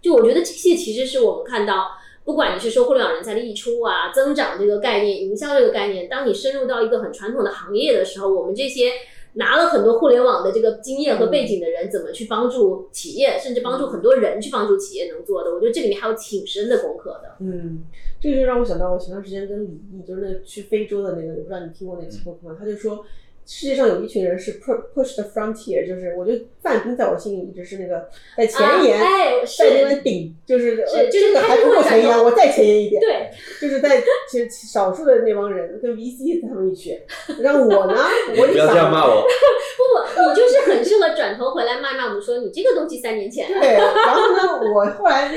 [0.00, 1.88] 就我觉得这些其实是我们看到，
[2.24, 8.92] 不管你是说互联网人才的溢出啊、增长这个概念、营销这个概念，当你深入到一个很传统的行业的时候，我们这些。
[9.34, 15.50] 拿了很多互联网的这个经验和背景的人，怎么去帮助企业，甚至帮助很多人去帮助企业能做的？
[15.50, 17.36] 我觉得这里面还有挺深的功课的。
[17.40, 17.84] 嗯，
[18.20, 22.56] 这就让我想到，我前段时间跟李毅，就是那个去非洲的那个，我不知道你听过那期播客吗？
[22.58, 23.04] 他就说，
[23.44, 33.00] 世界上有一群人是 push the frontier，就是我觉得范冰在我心里一直是那个在前沿，哎，在那边顶，就是是就是还不够前沿，我再前沿一点。
[33.00, 33.30] 对，
[33.60, 36.98] 就是在其实少数的那帮人跟 VC 他们一起，
[37.40, 37.96] 让我呢，
[38.38, 39.26] 我就不要这样想骂我。
[39.76, 43.48] 不，你就是很适合转头回来骂骂我们说你这个东西三年前。
[43.48, 45.36] 对，然后呢，我后来那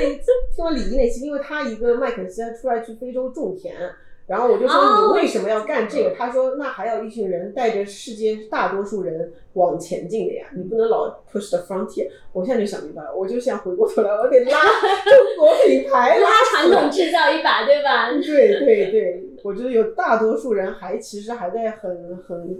[0.54, 3.74] 听完李毅那期，因为他一个麦肯锡他出来去非洲种田，
[4.26, 6.14] 然后我就说哦你为什么要干这个？
[6.16, 12.08] 他说那还要一群人带着世界大多数人往前进的呀，你不能老 push the frontier。
[12.32, 14.60] 我现在就想明白了，我就想回过头来，我得拉
[15.06, 18.10] 中国品牌拉传统制造一把，对吧？
[18.12, 21.90] 对对对，我觉得有大多数人还其实还在很
[22.26, 22.58] 很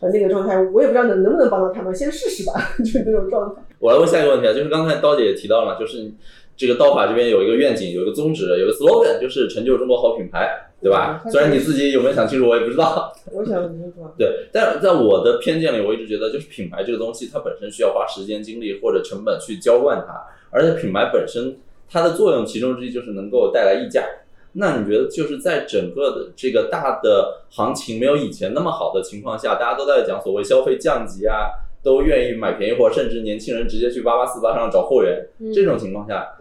[0.00, 3.62] 很那个状态，我也不知道能能不能帮到他们，先试试吧， 就是那种状态。
[3.78, 6.10] 我来问下一个问题啊，就是刚才刀姐也提到了，就是
[6.56, 10.50] 这个刀法这边有一个愿景，有一个宗旨，有个 slogan，就是成就中国好品牌，
[10.84, 11.22] 对吧？
[11.24, 13.10] 嗯虽然你自己有没有想清楚，我也不知道。
[13.32, 14.12] 我想很清楚啊。
[14.18, 20.12] 对，但在我的偏见里，我一直觉得，就是品牌这个东西，它本身需要花时间、精力或者成本去浇灌它，
[20.50, 21.56] 而且品牌本身
[21.88, 24.04] 它的作用其中之一就是能够带来溢价。
[24.52, 31.48] 那你觉得，就是在整个的这个大的行情没有以前那么好的情况下，大家都在讲所谓消费降级啊，
[31.82, 36.36] 都愿意买便宜货，甚至年轻人直接去八八四八上找货源，嗯这种情况下，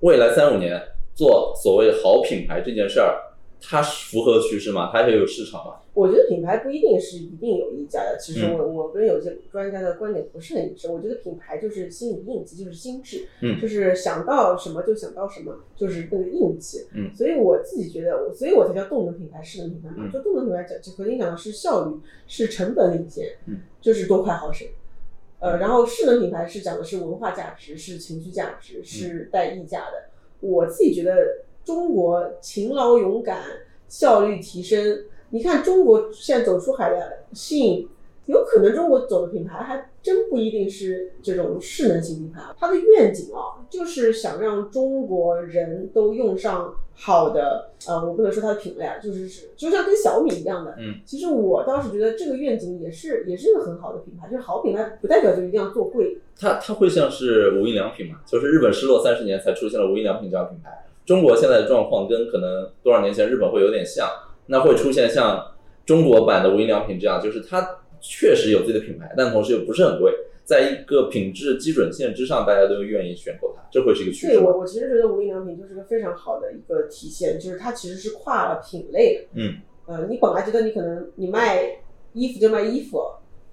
[0.00, 0.82] 未来三五年
[1.14, 3.14] 做所谓好品牌这件事儿，
[3.60, 4.90] 它符合趋势吗？
[4.92, 5.74] 它也有市场吗？
[5.94, 8.16] 我觉得品牌不一定是一定有溢价的。
[8.20, 10.88] 其实嗯我我跟有些专家的观点不是很一致。
[10.88, 16.86] 我觉得品牌就是心理印记，就是心智，嗯就是想到什么就想到什么，就是那个印记。
[16.94, 19.96] 嗯所以我自己觉得，我所以我才叫动能品牌、势能品牌嘛。
[20.06, 21.96] 嗯就动能品牌讲，就核心讲的是效率，
[22.28, 24.68] 是成本领先，嗯就是多快好省。
[25.40, 30.10] 呃，然后势能品牌是讲的是文化价值，是情绪价值，是带溢价的。
[30.40, 33.42] 我自己觉得中国勤劳勇敢、
[33.88, 35.04] 效率提升。
[35.28, 37.86] 你看中国现在走出海的信，
[38.24, 42.40] 有可能中国走的品牌还真不一定是这种势能型品牌。
[42.58, 50.74] 它的愿景啊，就是想让中国人都用上好的，呃，我不能说它的品类啊，就是是就像跟小米一样的。
[50.78, 56.16] 嗯，其实我倒是觉得这个愿景也是也是一个很好的品牌，就是好品牌不代表就一定要做贵。
[56.40, 58.20] 它它会像是无印良品嘛？
[58.24, 60.86] 就是日本失落三十年才出现了无印良品这样品牌。
[61.08, 64.06] 中国现在的状况跟可能多少年前日本会有点像，
[64.44, 65.42] 那会出现像
[65.86, 70.12] 中国版的无印良品这样，就是它确实有自己的品牌，但同时又不是很贵，
[70.44, 74.34] 在一个品质基准线之上，大家都愿意选购它，这会是一个趋势。
[74.34, 79.28] 对我，我其实觉得无印良品就是个非常好的一个体现，就是它其实是跨了品类的。
[79.32, 79.54] 嗯，
[79.86, 81.80] 呃，你本来觉得你可能你卖
[82.12, 83.00] 衣服就卖衣服，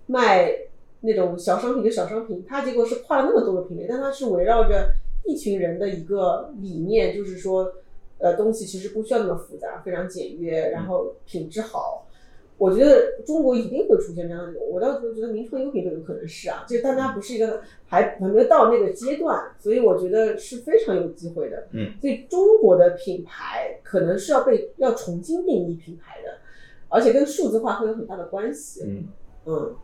[0.07, 0.51] 卖
[0.99, 4.89] 那种小商品就小商品，它结果是跨了那么多个品类，但它是围绕着
[5.25, 7.71] 一群人的一个理念，就是说，
[8.19, 12.01] 呃，东西其实不需要那么复杂，非常简约，然后品质好。
[12.57, 21.67] 我觉得中国一定会出现这样的，我倒觉得名创优品都有可能是啊，就但它不是一个还还没有到那个阶段，所以我觉得是非常有机会的。
[21.71, 26.37] 嗯，所以中国的品牌可能是要被要重新定义品牌的，
[26.87, 28.83] 而且跟数字化会有很大的关系。
[28.85, 29.07] 嗯
[29.47, 29.75] 嗯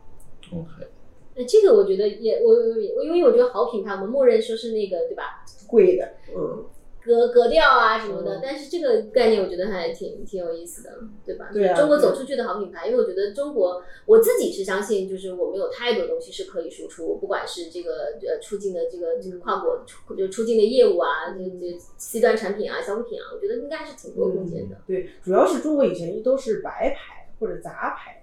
[0.54, 0.86] ，，OK，
[1.34, 5.44] 那这个我觉得也我我因为我觉得好品牌，我们默认说是那个对吧？
[5.66, 6.06] 贵的，
[6.36, 6.64] 嗯，
[7.02, 10.90] 格格调啊什么的嗯，但是这个概念我觉得还挺挺有意思的，
[11.24, 11.48] 对吧？
[11.52, 24.76] 对啊中国走出去的好品牌，因为我觉得中国我自己是相信，就是我们有太多东西是可以输出，不管是这个呃出境的这个这个跨国出就出境的业务啊，这这 C 端产品啊、消费品啊，我觉得应该是挺多空间的。
[24.86, 28.21] 对，主要是中国以前都是白牌或者杂牌，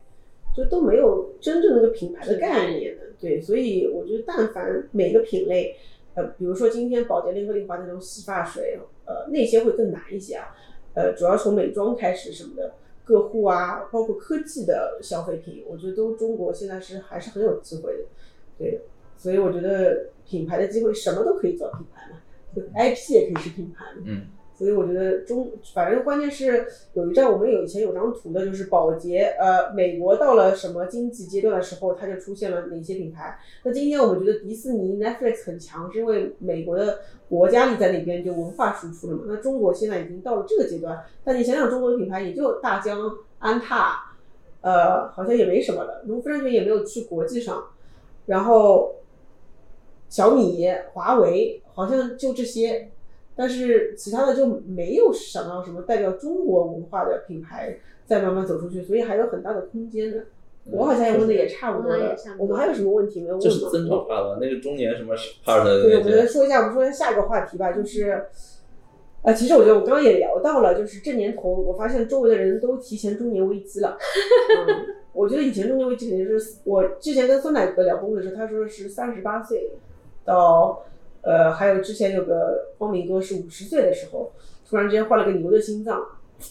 [0.59, 3.03] 就都没有真正那个品牌的概念的。
[3.19, 5.75] 对，所以我觉得但凡每个品类，
[6.15, 10.55] 呃，比如说今天宝洁、联合利华那种洗发水，呃，那些会更难一些啊。
[10.93, 12.73] 呃，主要从美妆开始什么的，
[13.05, 18.03] 个护啊，包括科技的消费品，我觉得都中国现在是还是很有机会的。
[18.57, 18.81] 对，
[19.17, 22.17] 所以我觉得品牌的机会什么都可以做品牌嘛
[22.55, 24.01] 就，IP 也可以是品牌嘛。
[24.05, 24.27] 嗯
[24.59, 33.39] 所以我觉得中，反正关键是有一张我们有以前有张图的，就是宝洁，呃，美国到了什么经济阶段的时候，它就出现了哪些品牌。
[33.63, 36.99] 那今天我们觉得迪士尼、Netflix 很强，是因为美国的
[37.29, 39.23] 国家力在那边就文化输出了嘛。
[39.27, 42.99] 那中国现在已经到了这个阶段，但你想想中国的品牌也就大疆、
[43.37, 44.13] 安踏，
[44.59, 47.63] 呃，好像也没什么了，农夫山泉也没有去国际上，
[48.25, 48.95] 然后
[50.09, 52.91] 小米、华为好像就这些。
[53.39, 60.25] 但是其他的就没有想到什么代表中国文化的品牌再慢慢走出去，所以还有很大的空间的。
[60.69, 63.49] 我好像也问的也差不多了我们还有什么问题没有问吗？
[63.49, 65.15] 这是增长发的那个中年什么
[65.45, 68.25] part 的对，我们说一下，我们说一下下一个话题吧，就是，
[69.21, 73.97] 呃，其实我觉得我刚刚也聊到了，就是这年头，我发现周围的人都提前中年危机了。
[74.67, 79.71] 嗯，我觉得以前中年危机肯定是我之前跟酸奶哥聊工作的时候，他说是三十八岁
[80.25, 80.83] 到，
[81.21, 84.31] 呃，还有之前有个光明哥是五十岁的时候，
[84.67, 86.01] 突然之间换了个牛的心脏，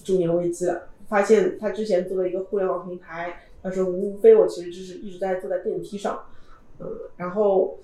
[0.04, 6.24] 中年危机了，发现他之前做的一个互联网平台，他说无非我其实就是一直在坐在电梯上，
[6.80, 7.78] 嗯，然后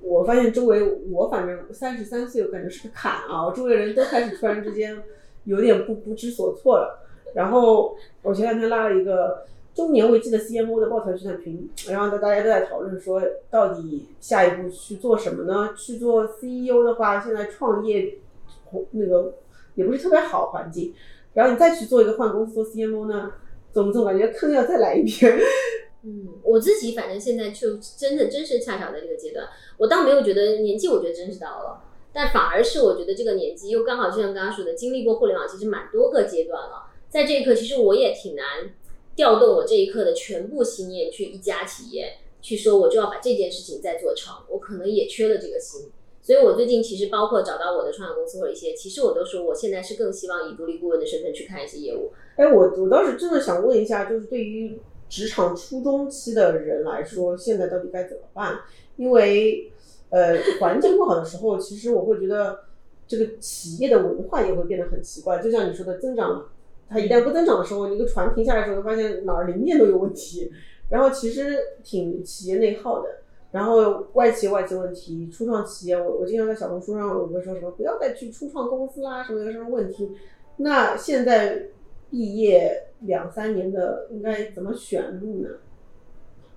[0.00, 5.02] 我发现周围我反正三十三岁，我感觉是个坎啊，周围人都开始突然之间
[5.44, 7.04] 有点不不知所措了。
[7.34, 9.44] 然后我前两天拉了一个
[9.78, 15.72] 中年危机的 CMO 的抱团取暖群，然后大家都在讨论说，到底下一步去做什么呢？
[15.76, 18.18] 去做 CEO 的话，现在创业
[18.90, 19.34] 那个
[19.76, 20.92] 也不是特别好环境，
[21.32, 23.30] 然后你再去做一个换公司做 CMO 呢，
[23.70, 25.38] 总总感觉坑要再来一遍。
[26.02, 31.80] 嗯，我自己反正现在就真的真是恰巧在这个阶段，我倒没有觉得年纪，我觉得真是到了，
[32.12, 36.90] 但反而是我觉得这个年纪又刚好就像刚刚说的，经历过互联网其实蛮多个阶段了。
[37.08, 38.44] 在这一刻，其实我也挺难
[39.18, 44.32] 调动我这一刻的全部心念去一家企业去说，我就要把这件事情再做成。
[44.48, 45.90] 我可能也缺了这个心，
[46.22, 52.12] 所以我最近其实包括找到我的创业公司或者一些，其实我都说我现在是更希望以独立顾问的身份去看一些业务。
[52.36, 58.60] 哎，我我倒是真的想问一下，就是对于职场初中期的人来说，现在到底该怎么办？
[58.96, 59.72] 因为
[60.10, 62.60] 呃，环境不好的时候，其实我会觉得
[63.08, 66.48] 这个企业的文化也会变得很奇怪，就像你说的增长。
[66.88, 70.50] 它一旦不增长的时候，你个船停下来的时候，发现哪儿零件都有问题，
[70.88, 73.08] 然后其实挺企业内耗的。
[73.50, 80.10] 然后外企外企问题，初创企业，我我经常在小红书上有个说什么不要再去初创公司啦，什么有什么问题。
[80.58, 81.68] 那现在
[82.10, 85.48] 毕业两三年的，应该怎么选路呢？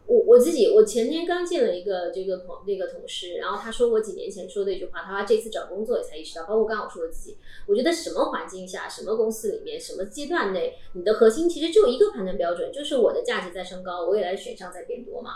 [0.08, 7.38] 我我自己，我前天刚见了一个这个朋那个同事，然后他说我几年前说的一句话，他说这次找工作也才意识到，包括刚刚我说的自己，
[7.68, 15.32] 我觉得什么环境下、什么公司里面、什么阶段内，你的核心其实就一个判断标准，就是我的价值在升高，我未来选项在变多嘛，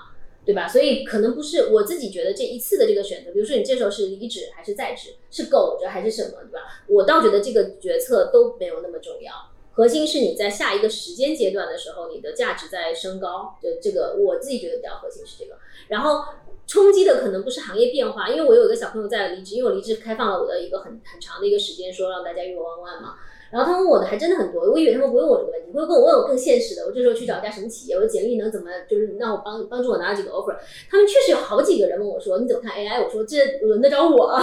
[0.45, 0.67] 对吧？
[0.67, 6.83] 所以可能不是我自己觉得这一次的这个选择，比如说你这时候是离职还是在职，是苟着还是什么，对吧？
[6.87, 9.33] 我倒觉得这个决策都没有那么重要。
[9.75, 15.57] 核心是你在下一个时间阶段的时候，你的价值在升高，就这个我自己觉得比较核心是这个。
[15.89, 16.23] 然后
[16.65, 23.15] 冲击的可能不是行业变化，因为我有一个小朋友在离职，因为我离职开放了我的一个很很长的一个时间，说让大家约我弯弯嘛。
[23.55, 26.85] 然后他问我的还真的很多，我以为他们不问我这个问题，会问我问我更现实的。
[26.85, 30.53] 我这时候去找一家什么企业，我的简历能怎么就是让我帮帮助我拿几个 offer？
[30.91, 33.01] 他们确实有好几个人问我说你怎么看 AI？
[33.01, 34.37] 我说这轮得着我？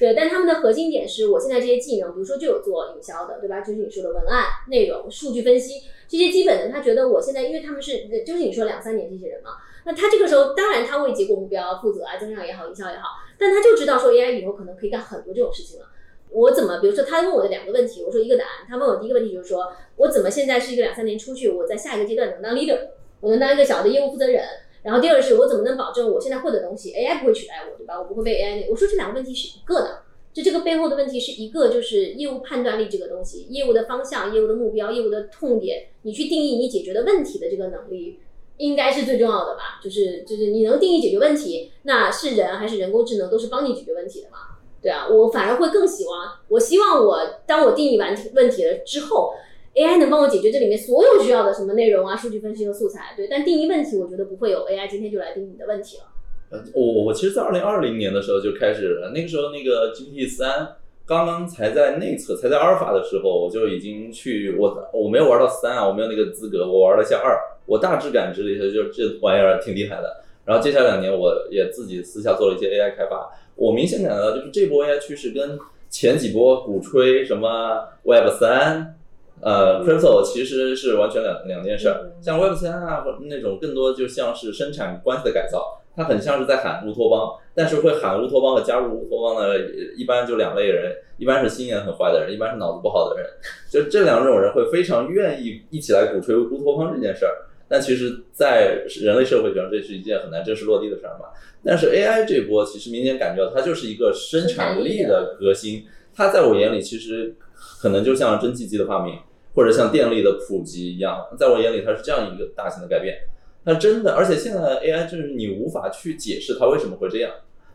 [0.00, 3.60] 对，但他们的核心点是我现在这些技能，比如说就有做营销的，对吧？
[3.60, 9.50] 就是你说的文案、内容、数据分析这些基本的，他觉得我现在因为他们是就是你说两三年这些人嘛，
[9.84, 13.08] 那他这个时候当然他为结果目标负责啊，增长也好，营销也好，
[13.38, 15.86] 但他就知道说 AI 以后可能可以干很多这种事情了。
[16.34, 18.66] 我怎么，比如说他问我的两个问题，我说一个答案。
[18.68, 22.76] 他问我第一个问题就是说，我怎么现在是一个两三年出去，我在下一个阶段能当 leader，
[23.20, 24.42] 我能当一个小的业务负责人。
[24.82, 27.98] 然后第二个是我怎么能保证我现在会的东西 AI 不会取代我，对吧？
[27.98, 28.68] 我不会被 AI。
[28.68, 38.18] 我说这两个问题是一个的，就这个背后的问题是一个，就是业务判断力这个东西，业务的方向、业务的目标、业务的痛点，你去定义你解决的问题的这个能力，
[38.58, 39.80] 应该是最重要的吧？
[39.82, 44.53] 就是就是你能定义解决问题，那是人还是人工智能都是帮你解决问题的嘛？
[44.84, 49.32] 对啊，我反而会更希望，我希望我当我定义完问题了之后
[49.74, 53.14] ，AI 能帮我解决这里面所有需要的什么内容啊、数据分析和素材。
[53.16, 56.04] 对，但定义问题，我觉得不会有 AI 今天就来定义你的问题了。
[56.50, 60.76] 呃，我我其实，在二零二零年的时候就开始了，那个时候那个 GPT 三
[61.06, 70.22] 刚刚才在内测，才在阿尔法的时候，我就已经去我我没有玩到三啊，我没有那个资格，我玩了一下二，我大致感知了一下，就是这玩意儿挺厉害的。
[70.44, 73.32] 然后接下来两年，我也自己私下做了一些 AI 开发。
[73.56, 78.96] 我明显感觉到，就是这波 AI 趋势跟前几波鼓吹什么 Web 三，
[79.40, 82.10] 呃，Crypto 其实是完全两两件事儿。
[82.20, 89.58] 像 Web 三啊，那种更多就像是生产关系的改造，它很像是在喊乌托邦，但是会喊乌托邦和加入乌托邦的，
[89.96, 93.30] 一般就两类人，一般是心眼很坏的人，一般是脑子不好的人。
[93.70, 97.46] 就这两种人会非常愿意一起来鼓吹乌托邦这件事儿。
[97.74, 101.26] 但其实，在人类社会上，这是一件很难真实落地的事儿嘛。
[101.64, 105.84] 但是 AI 这波，其实明显感觉到它就是一个生产力的革新。
[106.14, 107.34] 它在我眼里，其实
[107.80, 109.16] 可能就像蒸汽机的发明，
[109.56, 113.16] 或者像电力的普及一样，在我眼里，它是这样一个大型的改变。
[113.64, 117.32] 它真的，而且现在的 AI 就是你无法去解释它为什么会这样。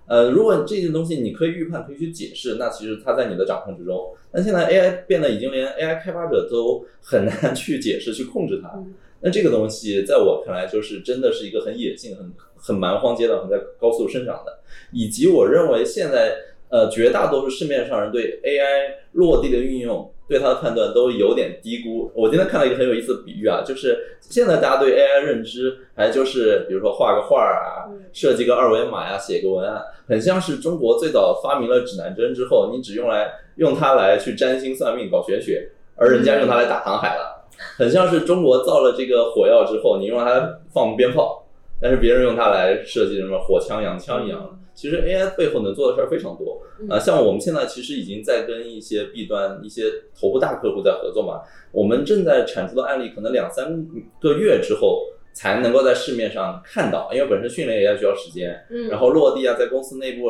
[0.08, 4.16] 呃，如果这件东西你可以预判，可以去解释，那其实它在你的掌控之中。
[4.32, 8.82] 但现在 AI 变得已经连 AI 开发者都很难去解释、去控制它。
[9.22, 14.60] 那这个东西在我看来，就是真的是一个很野性、很很蛮荒阶段、很在高速生长的，
[14.92, 16.36] 以及我认为现在
[16.70, 22.12] 呃绝大多数市面上人对 AI 落地的运用，对它的判断都有点低估。
[22.16, 35.72] 我今天看了一个很有意思的比喻啊，就是现在大家对 AI 认知，还就是比如说画个画啊，设计个二维码呀，写个文案，很像是中国最早发明了指南针之后，你只用来用它来去占星算命、搞玄学。
[36.02, 37.39] 而人家用它来打航海了，
[37.78, 41.46] 很像是中国造了这个火药之后，你用它放鞭炮，
[41.82, 44.50] 但是别人用它来设计什么火枪、洋枪一样的。
[44.74, 46.58] 其实 AI 背后能做的事儿非常多
[46.90, 49.84] 啊、像我们现在其实已经在跟一些 B 端、一些
[50.18, 51.42] 头部大客户在合作嘛，
[51.74, 53.86] 我们正在产出的案例，可能两三
[54.22, 55.02] 个月之后
[55.34, 60.30] 才能够在市面上看到，因为本身训练也要需要时间，嗯，然后落地啊，在公司内部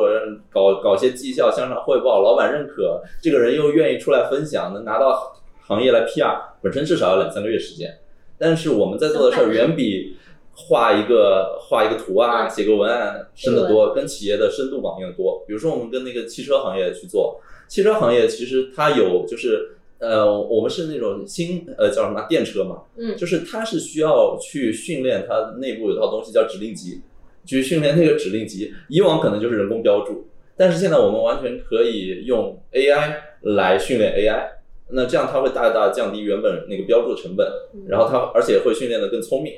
[0.50, 5.32] 搞搞些绩效向上汇报，老板认可，这个人又愿意出来分享，能拿到
[5.70, 7.96] 行业来 PR，本身至少要两三个月时间。
[8.36, 10.16] 但是我们在做的事儿远比
[10.52, 15.44] 画一个画一个图啊，嗯写个文案深得多，跟企业的深度绑定的多。
[15.46, 19.76] 比如说我们跟那个汽车行业去做，汽车行业其实它有就是。
[20.00, 27.02] 呃，我们是那种新呃叫什么电车嘛，嗯就是它是需要去训练它内部有套东西叫指令集，
[27.44, 28.72] 去训练那个指令集。
[28.88, 30.26] 以往可能就是人工标注，
[30.56, 34.48] 但是现在我们完全可以用 AI 来训练 AI，
[34.92, 37.46] 那这样它会大大降低原本那个标注成本，
[37.86, 39.54] 然后它而且会训练的更聪明，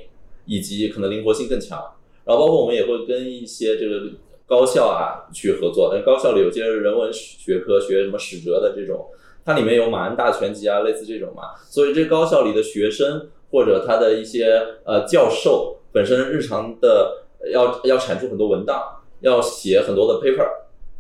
[0.47, 1.79] 以及可能灵活性更强。
[2.25, 4.11] 然后包括我们也会跟一些这个
[4.47, 9.07] 高校啊去合作，但高校里有些人文学科学什么史哲的这种。
[9.45, 20.49] 它里面有马恩大全集啊，类似这种嘛，所以这高校里的学生或者他的一些呃教授本身日常的要要产出很多文档，要写很多的 paper，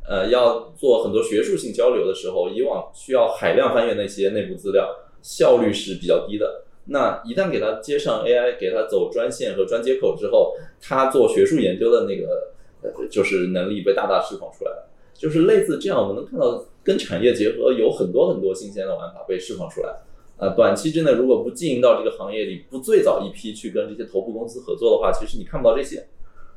[0.09, 4.89] 呃，要做很多学术性交流的时候，以往需要海量翻阅那些内部资料，
[5.23, 6.65] 效率是比较低的。
[6.87, 12.53] 那一旦给他接上 AI，给他走专线和专接口之后，他做学术研究的那个
[12.83, 14.89] 呃就是能力被大大释放出来了。
[15.15, 19.95] 就是类似这样，我们能看到跟产业结合，有很多很多新鲜的玩法被释放出来。
[20.39, 26.09] 呃，短期之内如果不经营到这个行业里，不最早一批去跟这些头部公司合作的话，其实你看不到这些。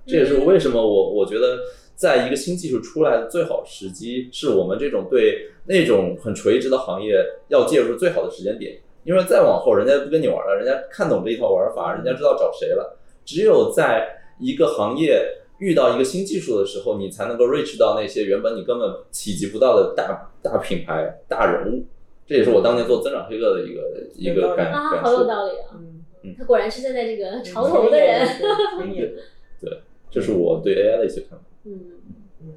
[0.08, 1.60] 这也是为什么我我觉得，
[1.96, 8.78] 在一个新技术出来的最好时机，是我们这种对那种很垂直的行业要介入最好的时间点。
[9.04, 12.98] 因为再往后，人家不跟你玩了，人家看懂这一套玩法，人家知道找谁了。
[13.24, 14.08] 只有在
[14.40, 15.24] 一个行业
[15.60, 21.86] 遇到一个新技术的时候，你才能够 reach 到那些原本你根本企及不到的大大品牌、大人物。
[22.26, 23.82] 这也是我当年做增长黑客的一个
[24.16, 25.28] 一个感啊，好有。
[25.28, 25.78] 道理啊！
[26.24, 28.28] 嗯，他果然是站在这个潮头的人。
[28.80, 29.14] 前沿
[30.10, 31.45] 这是我对 AI 的一些看法。
[31.66, 31.82] 嗯，
[32.42, 32.48] 嗯，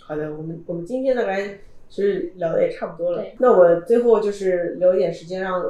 [0.00, 3.22] 好的，我们我们今天大概其实聊的也差不多了。
[3.38, 5.62] 那我最后就是留一点时间，让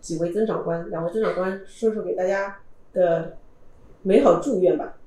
[0.00, 2.58] 几位增长官、两位增长官说说给大家
[2.92, 3.38] 的
[4.02, 4.98] 美好祝愿吧。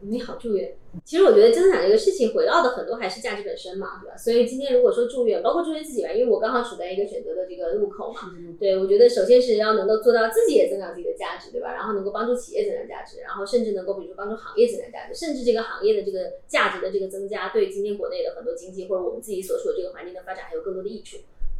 [0.00, 0.76] 你好，祝愿。
[1.04, 4.16] 其实我觉得增长这个事情，回到的很多还是价值本身嘛，对吧？
[4.16, 11.72] 所以今天如果说祝愿，包括祝愿自己吧，因为我刚好处在一个选择的这个路口嘛，对，我觉得首先是要能够做到自己也增长自己的价值，对吧？
[11.72, 21.16] 然后能够帮助企业增长价值，然后甚至能够比如说帮助行业增长价值，甚至这个行业的这个价值的这个增加，对今天国内的很多经济或者我们自己所处的这个环境的发展还有更多的益处。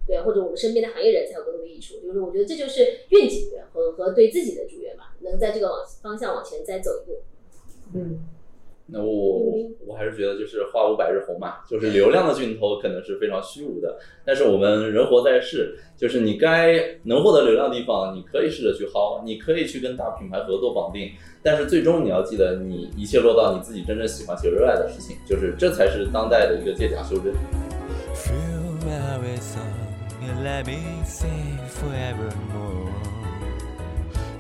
[0.07, 7.19] 对，或者我们身边的行业人才有更多的益处，就是我觉得这就是愿景和和对自己的祝愿吧，能在这个往方向往前再走一步。
[7.95, 8.19] 嗯，
[8.87, 9.53] 那我
[9.87, 21.11] 我还是觉得就是花无百日红嘛，就是流量的尽头可能是非常虚无的，但是我们人活在世，就是你该能获得流量的地方，你可以试着去薅，你可以去跟大品牌合作绑定，
[21.43, 27.33] 但是最终你要记得，你一切落到你自己真正喜欢且热爱的事情，就是这才是当代的一个借假修真。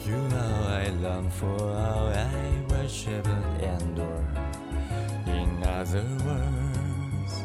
[0.06, 2.28] You know I long for how I
[2.70, 4.24] worship and adore.
[5.26, 7.42] In other words,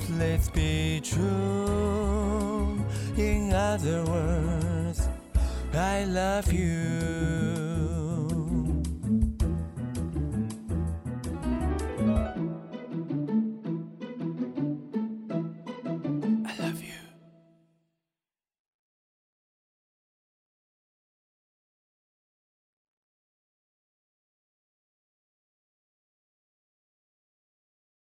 [0.00, 2.78] please be true.
[3.16, 5.08] In other words,
[5.72, 7.73] I love you.